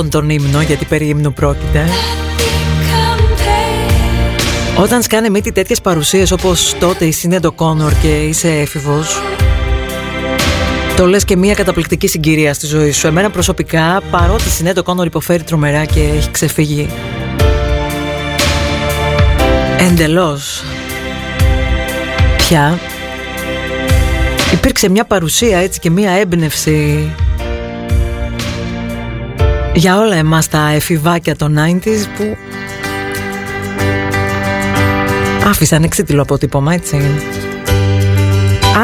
[0.00, 1.84] Αυτόν τον ύμνο, γιατί περί ύμνου πρόκειται.
[4.76, 9.22] Όταν σκάνε μύτη τέτοιες παρουσίες όπως τότε η Σίνεντο Κόνορ και είσαι έφηβος,
[10.96, 13.06] το λες και μια καταπληκτική συγκυρία στη ζωή σου.
[13.06, 16.88] Εμένα προσωπικά, παρότι η Σίνεντο Κόνορ υποφέρει τρομερά και έχει ξεφύγει
[19.78, 20.62] εντελώς
[22.36, 22.78] πια,
[24.52, 27.10] υπήρξε μια παρουσία έτσι και μια έμπνευση
[29.74, 32.36] για όλα εμάς τα εφηβάκια των 90s που
[35.46, 36.96] άφησαν εξίτηλο αποτύπωμα έτσι.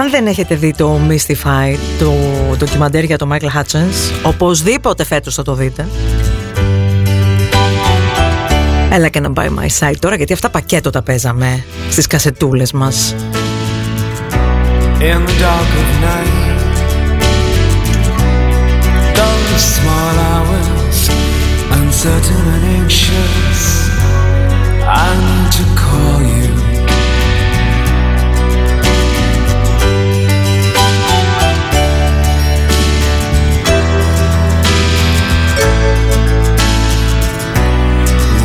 [0.01, 2.13] Αν δεν έχετε δει το Mystified το
[2.57, 5.89] ντοκιμαντέρ για τον Michael Hutchins οπωσδήποτε φέτος θα το δείτε.
[8.91, 13.15] Έλα και να buy my side τώρα γιατί αυτά πακέτο τα παίζαμε στις κασετούλες μας.
[14.99, 16.47] In the dark of night.
[19.19, 20.36] Those small hours,
[21.97, 23.89] uncertain and anxious.
[24.85, 26.53] I need to call you.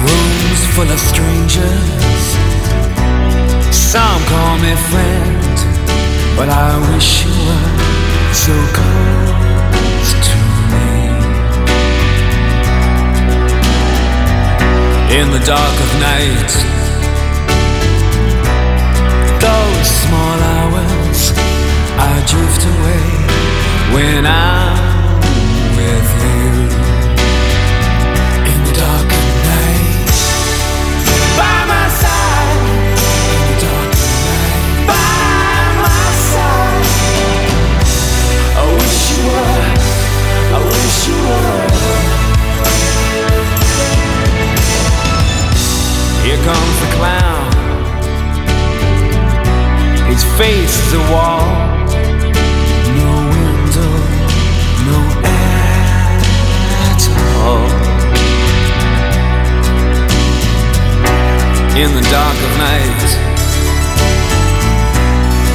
[0.06, 2.24] Rooms full of strangers.
[3.76, 5.58] Some call me friend.
[6.38, 9.51] But I wish you were so close
[15.12, 16.52] In the dark of night,
[19.42, 21.34] those small hours,
[22.00, 23.06] I drift away
[23.94, 24.81] when I'm
[50.42, 51.46] face the wall.
[53.00, 53.94] No window,
[54.90, 55.00] no
[55.38, 56.18] air
[56.90, 57.04] at
[57.46, 57.68] all.
[61.82, 63.10] In the dark of night,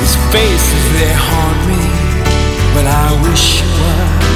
[0.03, 1.83] his face is there haunt me,
[2.75, 4.36] but I wish you were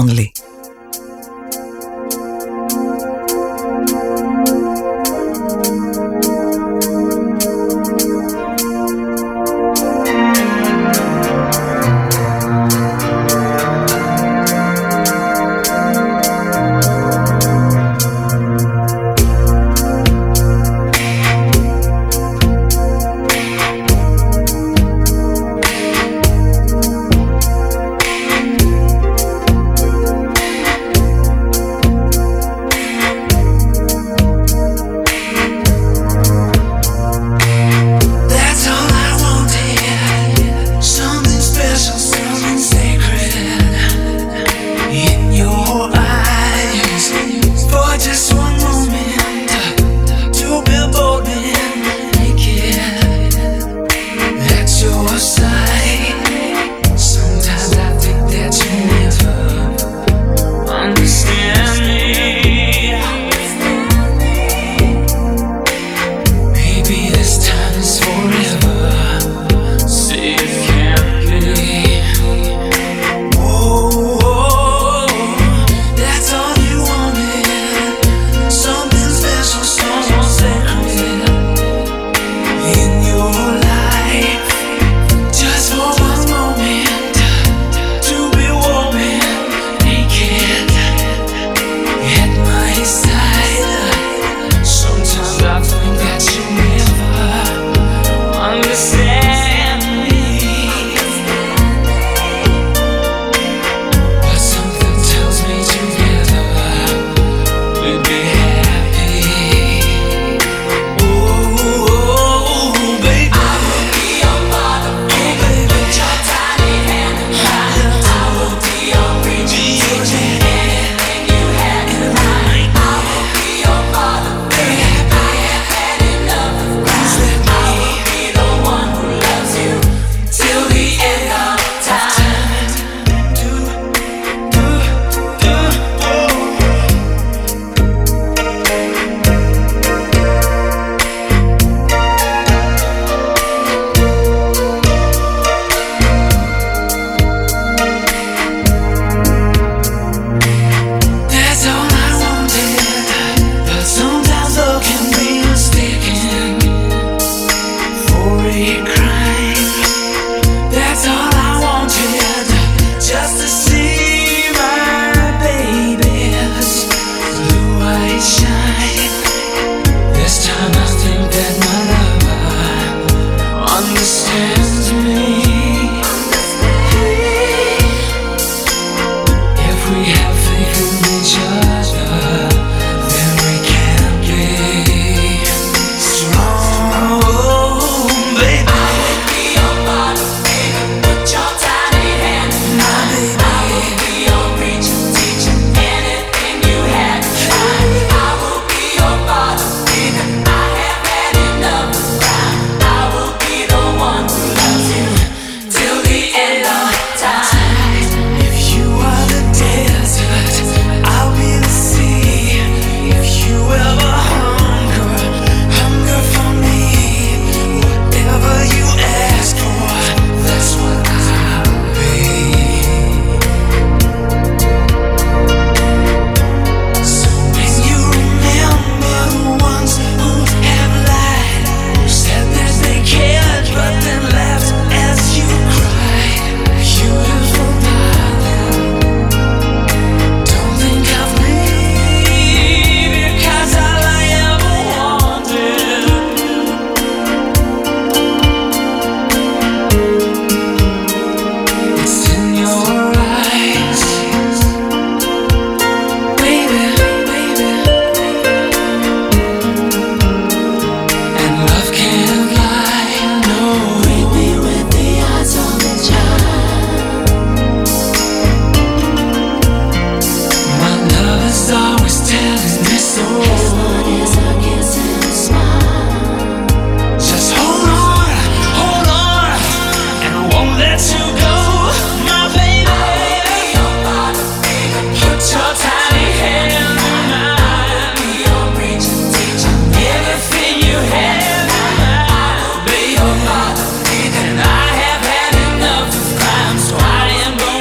[0.00, 0.39] only.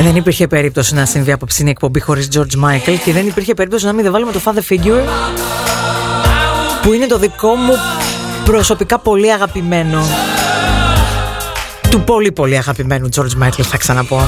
[0.01, 3.93] Δεν υπήρχε περίπτωση να συμβεί απόψινή εκπομπή χωρίς George Michael και δεν υπήρχε περίπτωση να
[3.93, 5.03] μην δεν βάλουμε το Father Figure
[6.81, 7.73] που είναι το δικό μου
[8.45, 10.01] προσωπικά πολύ αγαπημένο
[11.89, 14.21] του πολύ πολύ αγαπημένου George Michael θα ξαναπώ.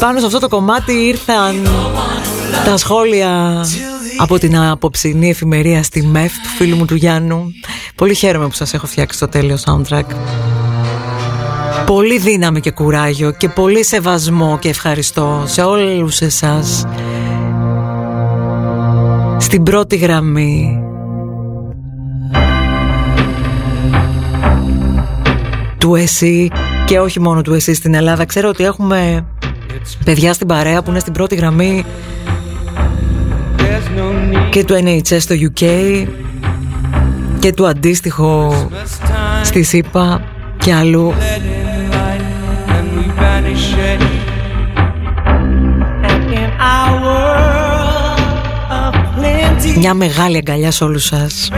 [0.00, 1.68] Πάνω σε αυτό το κομμάτι ήρθαν
[2.64, 3.64] τα σχόλια
[4.16, 7.44] από την απόψινή εφημερία στη ΜΕΦ του φίλου μου του Γιάννου.
[7.94, 10.04] Πολύ χαίρομαι που σας έχω φτιάξει το τέλειο soundtrack
[11.86, 16.84] Πολύ δύναμη και κουράγιο και πολύ σεβασμό και ευχαριστώ σε όλους εσάς
[19.38, 20.82] στην πρώτη γραμμή
[25.78, 26.50] του ΕΣΥ
[26.84, 28.24] και όχι μόνο του ΕΣΥ στην Ελλάδα.
[28.24, 29.26] Ξέρω ότι έχουμε
[30.04, 31.84] παιδιά στην παρέα που είναι στην πρώτη γραμμή
[34.50, 35.64] και του NHS στο UK
[37.38, 38.54] και του αντίστοιχο
[39.42, 40.24] στη ΣΥΠΑ
[40.58, 41.12] και αλλού.
[49.76, 51.50] Μια μεγάλη αγκαλιά σε όλους σας.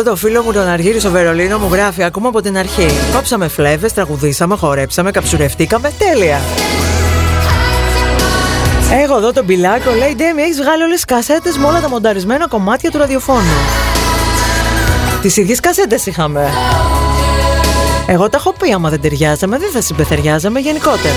[0.00, 2.86] Εδώ το φίλο μου τον Αργύρι στο Βερολίνο μου γράφει ακόμα από την αρχή.
[3.14, 5.92] Κόψαμε φλέβες, τραγουδήσαμε, χορέψαμε, καψουρευτήκαμε.
[5.98, 6.40] Τέλεια.
[9.02, 12.48] Έχω εδώ τον Πιλάκο, λέει Ντέμι, έχεις βγάλει όλες τις κασέτες με όλα τα μονταρισμένα
[12.48, 13.56] κομμάτια του ραδιοφώνου.
[15.22, 16.52] Τις ίδιες κασέτες είχαμε.
[18.06, 21.14] Εγώ τα έχω πει, άμα δεν ταιριάζαμε, δεν θα συμπεθεριάζαμε γενικότερα.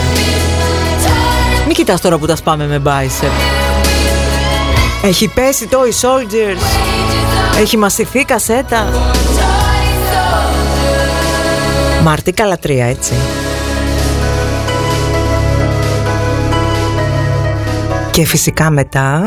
[1.65, 3.31] Μην κοιτάς τώρα που τα σπάμε με bicep.
[5.03, 7.26] Έχει πέσει το οι Soldiers.
[7.59, 8.85] Έχει μασηθεί κασέτα.
[12.03, 13.13] Μαρτί καλατρία, έτσι.
[18.11, 19.21] Και φυσικά μετά...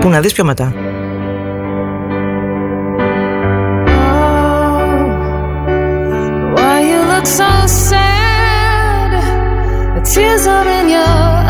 [0.00, 0.72] Πού να δεις πιο μετά.
[6.54, 7.50] Why you look so
[7.88, 9.12] sad?
[9.94, 11.49] The tears are in your eyes.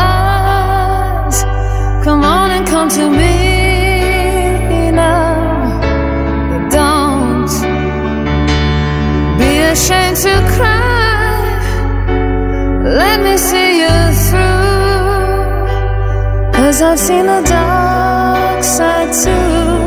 [2.81, 5.35] on to me now.
[6.77, 7.53] Don't
[9.37, 11.43] be ashamed to cry.
[13.01, 15.51] Let me see you through.
[16.57, 19.80] Cause I've seen the dark side too.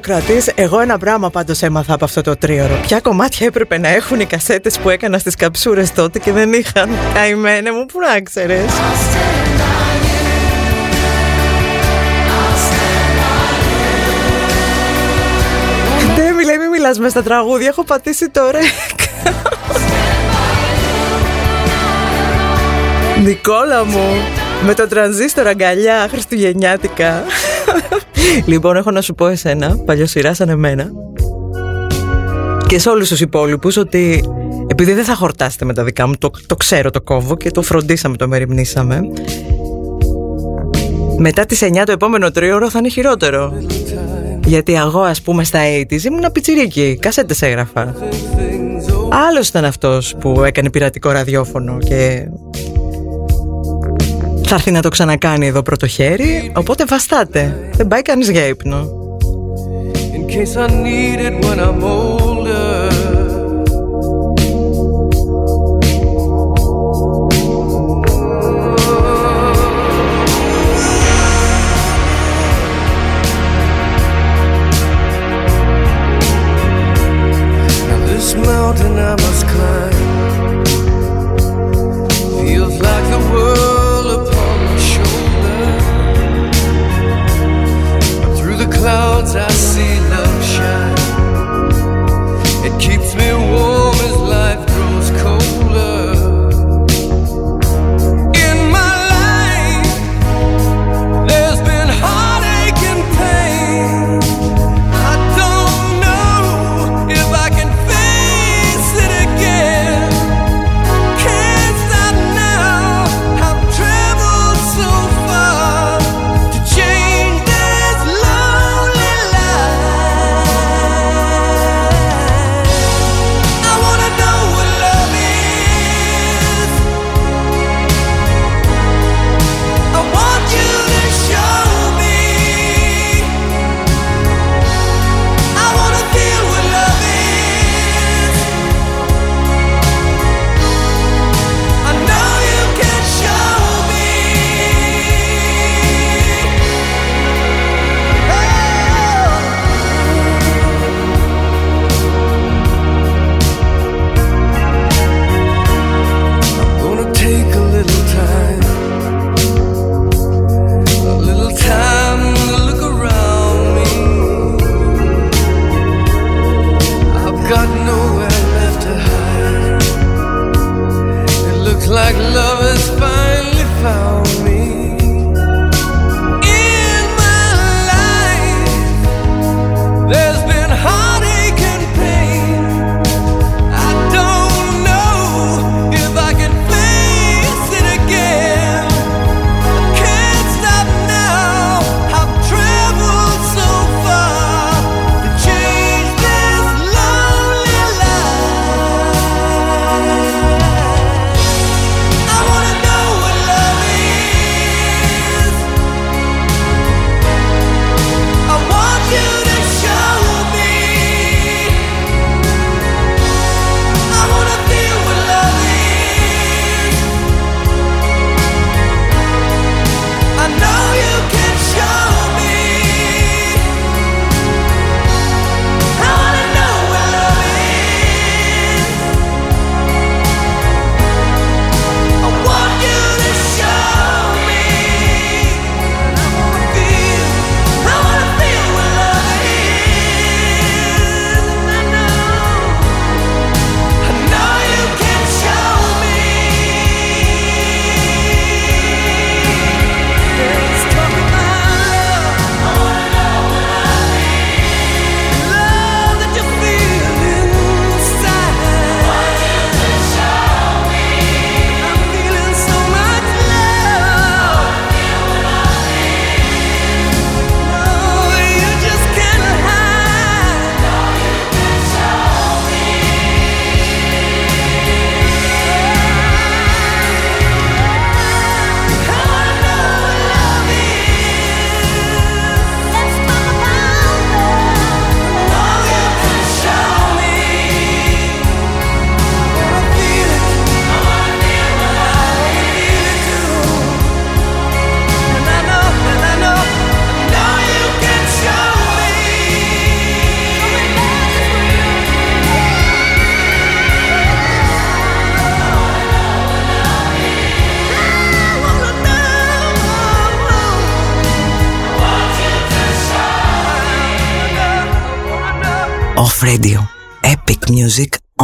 [0.00, 0.18] By you.
[0.18, 2.80] Εδώ λέει ο κρατής, εγώ ένα πράγμα πάντως έμαθα από αυτό το τρίωρο.
[2.82, 6.90] Ποια κομμάτια έπρεπε να έχουν οι κασέτες που έκανα στις καψούρες τότε και δεν είχαν;
[7.14, 8.72] Καημένε μου, πού να ξέρεις.
[16.14, 18.62] Ντέμι λέει μην μιλάς μες στα τραγούδια, έχω πατήσει το ρεκ.
[23.24, 24.16] Νικόλα μου,
[24.66, 27.24] με το τρανζίστορ αγκαλιά, χριστουγεννιάτικα.
[28.46, 30.90] Λοιπόν, έχω να σου πω εσένα, παλιοσυρά σαν εμένα,
[32.66, 34.22] και σε όλους τους υπόλοιπους ότι
[34.66, 37.62] επειδή δεν θα χορτάσετε με τα δικά μου, το, το ξέρω το κόβω και το
[37.62, 39.00] φροντίσαμε, το μεριμνήσαμε.
[41.18, 43.52] Μετά τις 9 το επόμενο τρίωρο θα είναι χειρότερο.
[44.44, 47.94] Γιατί εγώ ας πούμε στα 80's ήμουν πιτσιρίκι, κασέτες έγραφα.
[49.28, 52.28] Άλλος ήταν αυτός που έκανε πειρατικό ραδιόφωνο και
[54.48, 57.70] θα έρθει να το ξανακάνει εδώ πρωτοχέρι, οπότε βαστάτε.
[57.72, 58.88] Δεν πάει κανείς για ύπνο.
[89.46, 90.07] assim.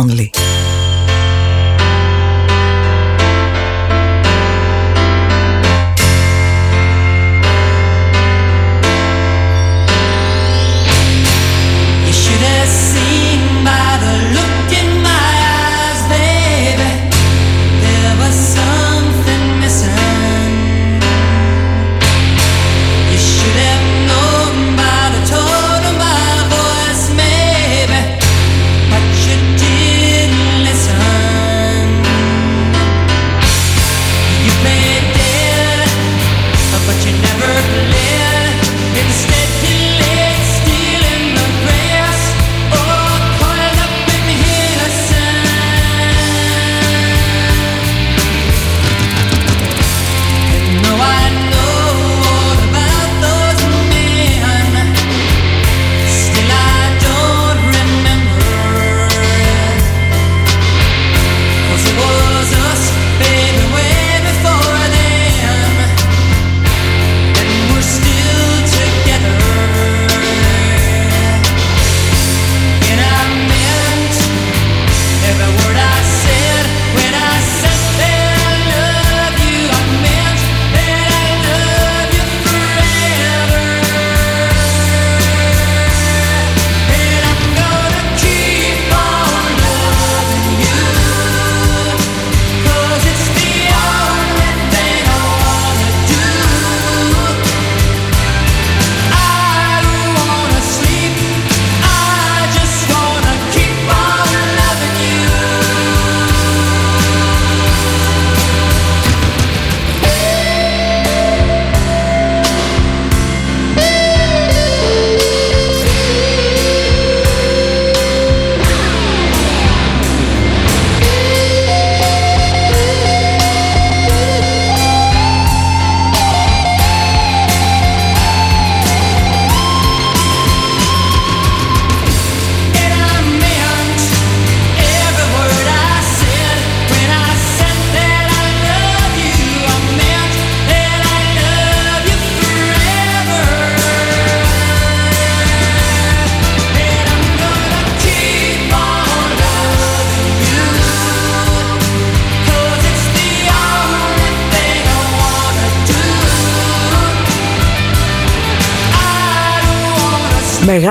[0.04, 0.33] Only.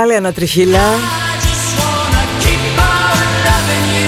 [0.05, 0.79] Μεγάλη ανατριχίλα.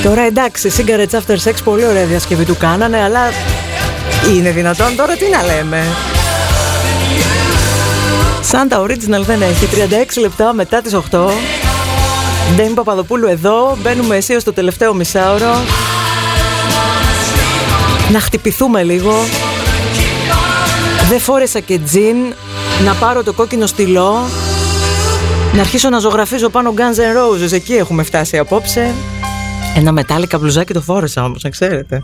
[0.04, 3.20] Τώρα εντάξει, Cigarettes After Sex πολύ ωραία διασκευή του κάνανε, αλλά
[4.36, 5.84] είναι δυνατόν τώρα τι να λέμε.
[8.42, 9.68] Σαν τα original δεν έχει,
[10.18, 11.30] 36 λεπτά μετά τις 8.
[12.56, 15.62] Ντέμι Παπαδοπούλου εδώ, μπαίνουμε εσύ στο τελευταίο μισάωρο.
[18.12, 19.14] Να χτυπηθούμε λίγο.
[21.10, 22.16] Δεν φόρεσα και τζιν,
[22.86, 24.28] να πάρω το κόκκινο στυλό.
[25.56, 28.94] Να αρχίσω να ζωγραφίζω πάνω Guns N' Roses, εκεί έχουμε φτάσει απόψε.
[29.76, 32.04] Ένα μετάλλικα μπλουζάκι το φόρεσα όμως, να ξέρετε.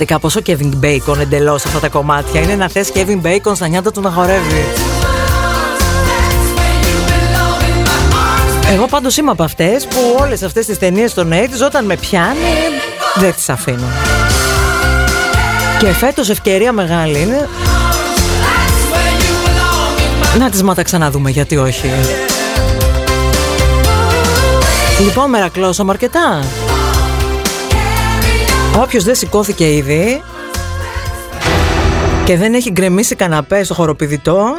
[0.00, 2.40] Πραγματικά πόσο Kevin Bacon εντελώς αυτά τα κομμάτια.
[2.40, 4.64] Είναι να θες Kevin Bacon στα νιάτα του να χορεύει.
[8.72, 12.38] Εγώ πάντως είμαι από αυτές που όλες αυτές τις ταινίες των 80's όταν με πιάνει
[13.14, 13.86] δεν τις αφήνω.
[15.78, 17.48] Και φέτος ευκαιρία μεγάλη είναι
[20.38, 21.90] να τις μα τα ξαναδούμε γιατί όχι.
[25.00, 26.40] Λοιπόν μερακλώσαμε αρκετά.
[28.78, 30.22] Όποιος δεν σηκώθηκε ήδη
[32.24, 34.54] και δεν έχει γκρεμίσει καναπέ στο χοροπηδητό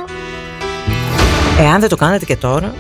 [1.59, 2.73] Εάν δεν το κάνετε και τώρα,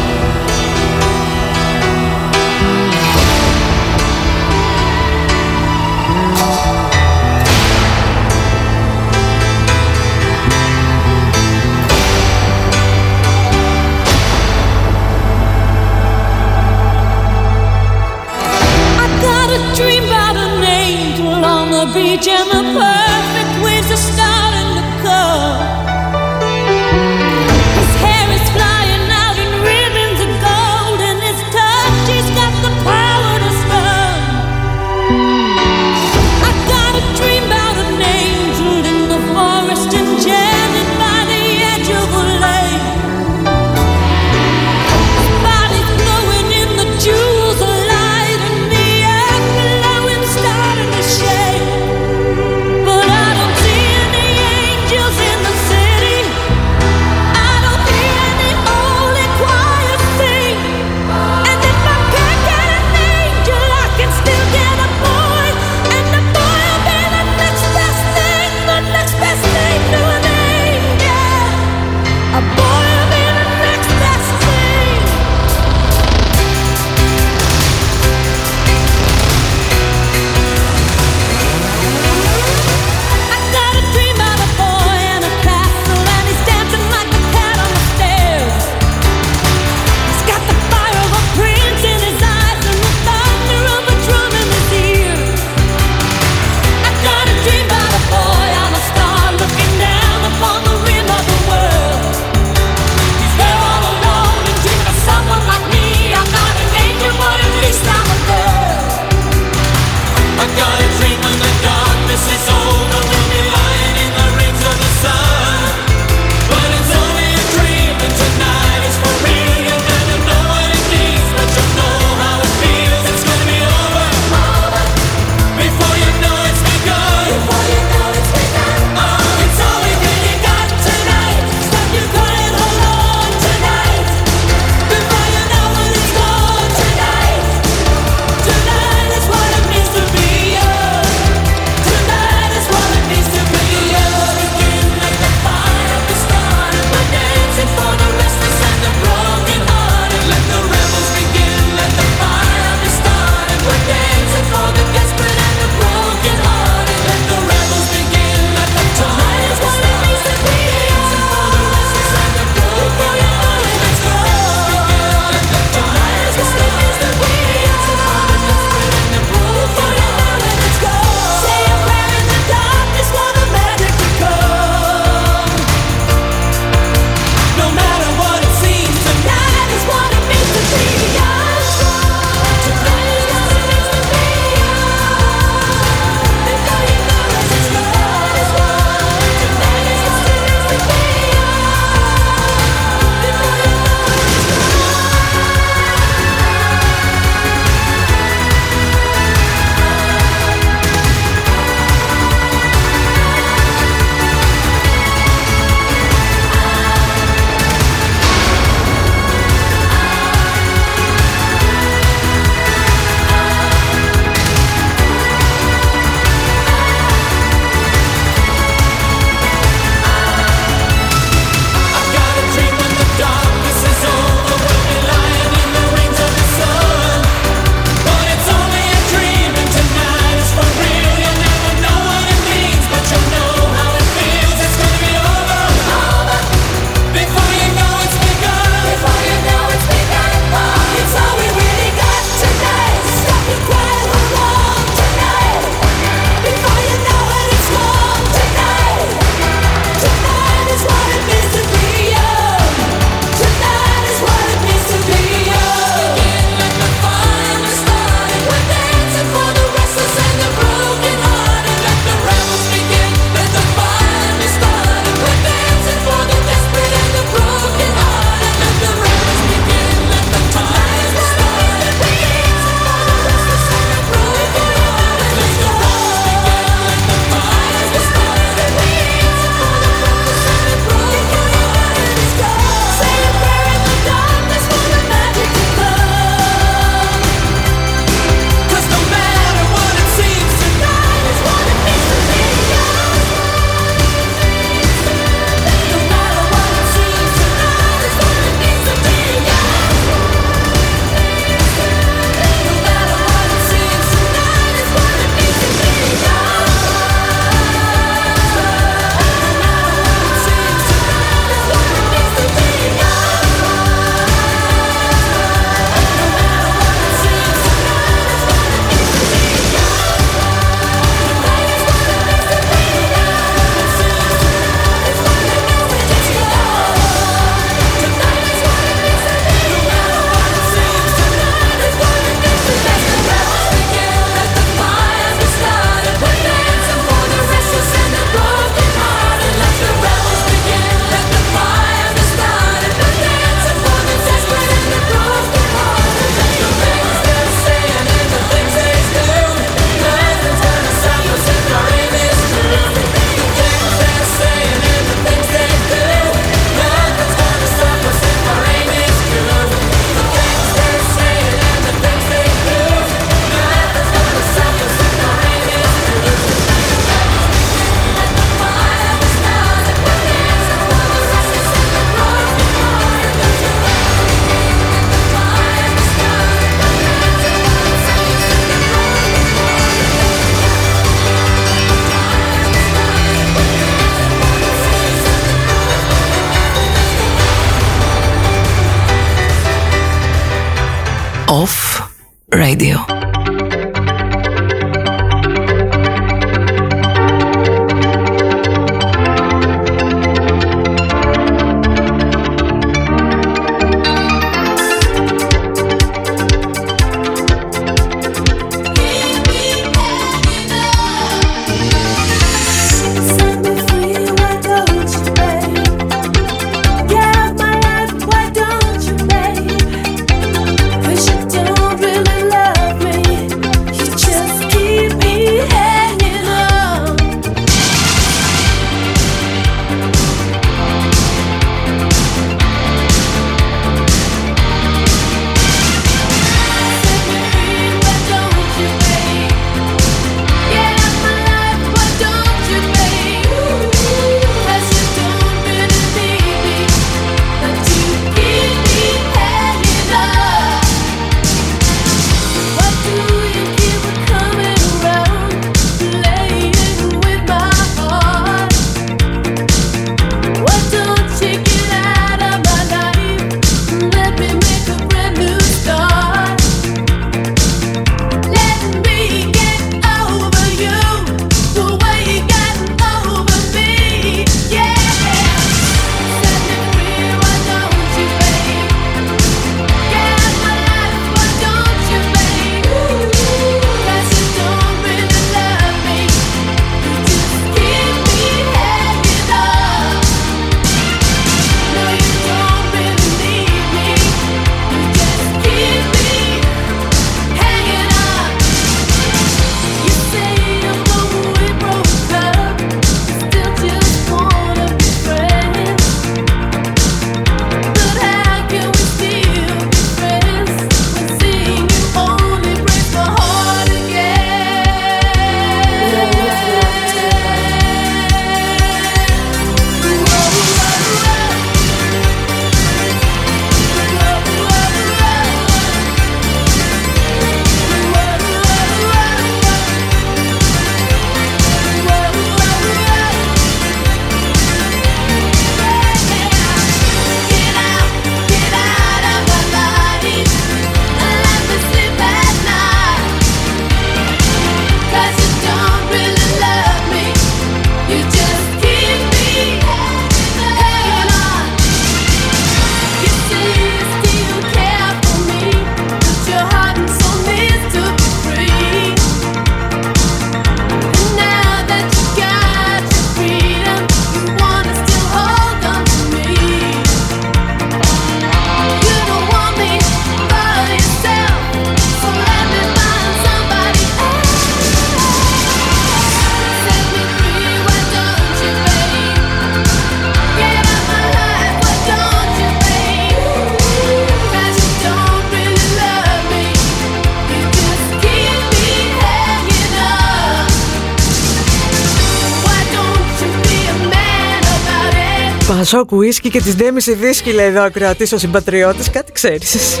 [595.94, 599.10] Πασόκ ουίσκι και τις Ντέμιση δίσκη λέει εδώ ακροατής ο συμπατριώτης.
[599.10, 600.00] Κάτι ξέρεις εσύ.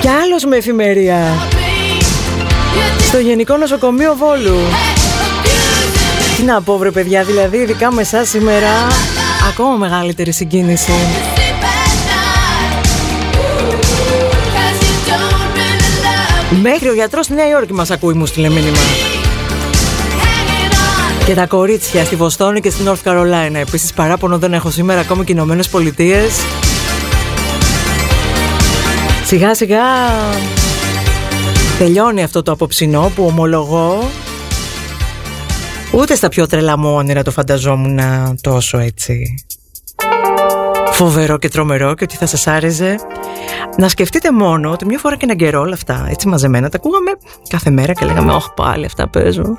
[0.00, 1.18] Κι άλλος με εφημερία.
[3.06, 4.58] Στο Γενικό Νοσοκομείο Βόλου.
[6.36, 8.68] Τι να πω βρε παιδιά Δηλαδή ειδικά με εσάς σήμερα
[9.48, 10.92] Ακόμα μεγαλύτερη συγκίνηση.
[16.62, 18.78] Μέχρι ο γιατρός στη Νέα Υόρκη μας ακούει μου στείλε μήνυμα
[21.26, 23.54] και τα κορίτσια στη Βοστόνη και στη North Carolina.
[23.54, 26.32] Επίσης παράπονο δεν έχω σήμερα ακόμη και οι Ηνωμένες Πολιτείες.
[29.24, 29.82] Σιγά σιγά.
[31.78, 34.08] Τελειώνει αυτό το απόψινό που ομολογώ.
[35.92, 38.00] Ούτε στα πιο τρελά μου όνειρα το φανταζόμουν
[38.40, 39.44] τόσο έτσι.
[40.92, 42.96] Φοβερό και τρομερό και ότι θα σας άρεσε.
[43.76, 47.10] Να σκεφτείτε μόνο ότι μια φορά και έναν καιρό όλα αυτά έτσι μαζεμένα τα ακούγαμε
[47.48, 49.58] κάθε μέρα και λέγαμε όχι πάλι αυτά παίζω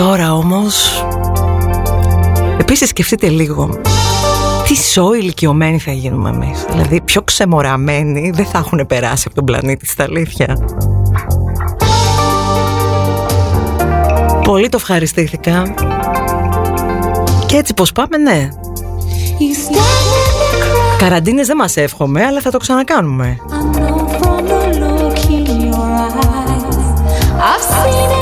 [0.00, 1.04] Τώρα όμως
[2.58, 3.80] Επίσης σκεφτείτε λίγο
[4.66, 6.64] Τι σο ηλικιωμένοι θα γίνουμε εμείς.
[6.70, 10.56] Δηλαδή πιο ξεμοραμένοι Δεν θα έχουν περάσει από τον πλανήτη Στα αλήθεια.
[14.42, 15.74] Πολύ το ευχαριστήθηκα.
[17.46, 18.48] Και έτσι πως πάμε ναι.
[20.98, 23.38] Καραντίνες δεν μας εύχομαι Αλλά θα το ξανακάνουμε.
[27.42, 28.19] I've seen it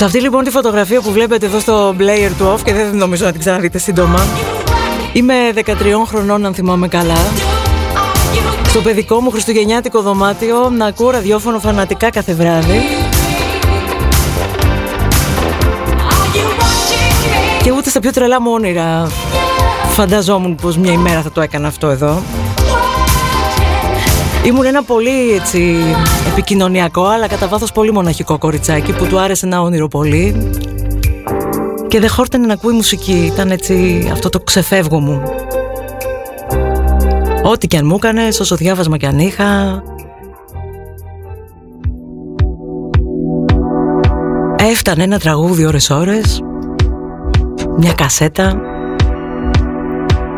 [0.00, 3.24] Σε αυτή λοιπόν τη φωτογραφία που βλέπετε εδώ στο player του off και δεν νομίζω
[3.24, 4.26] να την ξαναδείτε σύντομα.
[5.12, 5.62] Είμαι 13
[6.06, 7.16] χρονών αν θυμάμαι καλά.
[8.68, 12.80] Στο παιδικό μου χριστουγεννιάτικο δωμάτιο να ακούω ραδιόφωνο φανατικά κάθε βράδυ.
[17.62, 19.06] Και ούτε στα πιο τρελά μου όνειρα
[19.90, 22.22] φανταζόμουν πως μια ημέρα θα το έκανα αυτό εδώ
[24.46, 25.76] Ήμουν ένα πολύ έτσι
[26.32, 30.50] επικοινωνιακό αλλά κατά βάθος πολύ μοναχικό κοριτσάκι που του άρεσε ένα όνειρο πολύ
[31.88, 35.22] και δεν χόρτανε να ακούει μουσική, ήταν έτσι αυτό το ξεφεύγω μου.
[37.42, 39.82] Ό,τι και αν μου έκανε, όσο διάβασμα και αν είχα.
[44.56, 46.42] Έφτανε ένα τραγούδι ώρες ώρες,
[47.76, 48.60] μια κασέτα,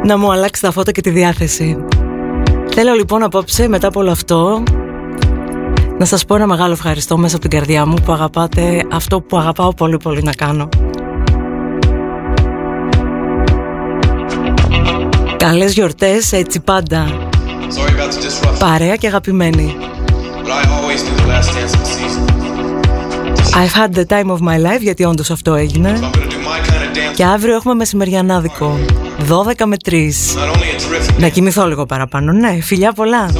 [0.05, 1.85] να μου αλλάξει τα φώτα και τη διάθεση.
[2.75, 4.63] Θέλω λοιπόν απόψε μετά από όλο αυτό
[5.99, 9.37] να σας πω ένα μεγάλο ευχαριστώ μέσα από την καρδιά μου που αγαπάτε αυτό που
[9.39, 10.69] αγαπάω πολύ πολύ να κάνω.
[15.37, 17.07] Καλές γιορτές έτσι πάντα.
[17.09, 19.77] Sorry about the disruption, Παρέα και αγαπημένη.
[20.43, 22.23] but I always do the last dance of the season.
[23.55, 25.99] I've had the time of my life γιατί όντως αυτό έγινε.
[26.01, 27.15] So I'm gonna do my kind of dance.
[27.15, 28.79] Και αύριο έχουμε μεσημεριανάδικο.
[29.29, 30.11] 12 με 3.
[31.19, 33.31] Να κοιμηθώ λίγο παραπάνω, ναι, φιλιά πολλά.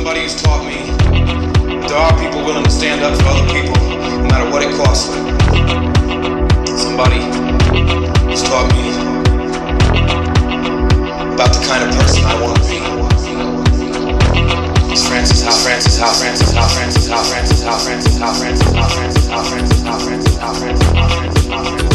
[11.43, 12.79] about the kind of person I want to be.
[15.09, 19.27] Francis, how Francis, how Francis, how Francis, how Francis, how Francis, how Francis, how Francis,
[19.27, 21.92] how Francis, how Francis, how Francis, how Francis, how Francis, how Francis.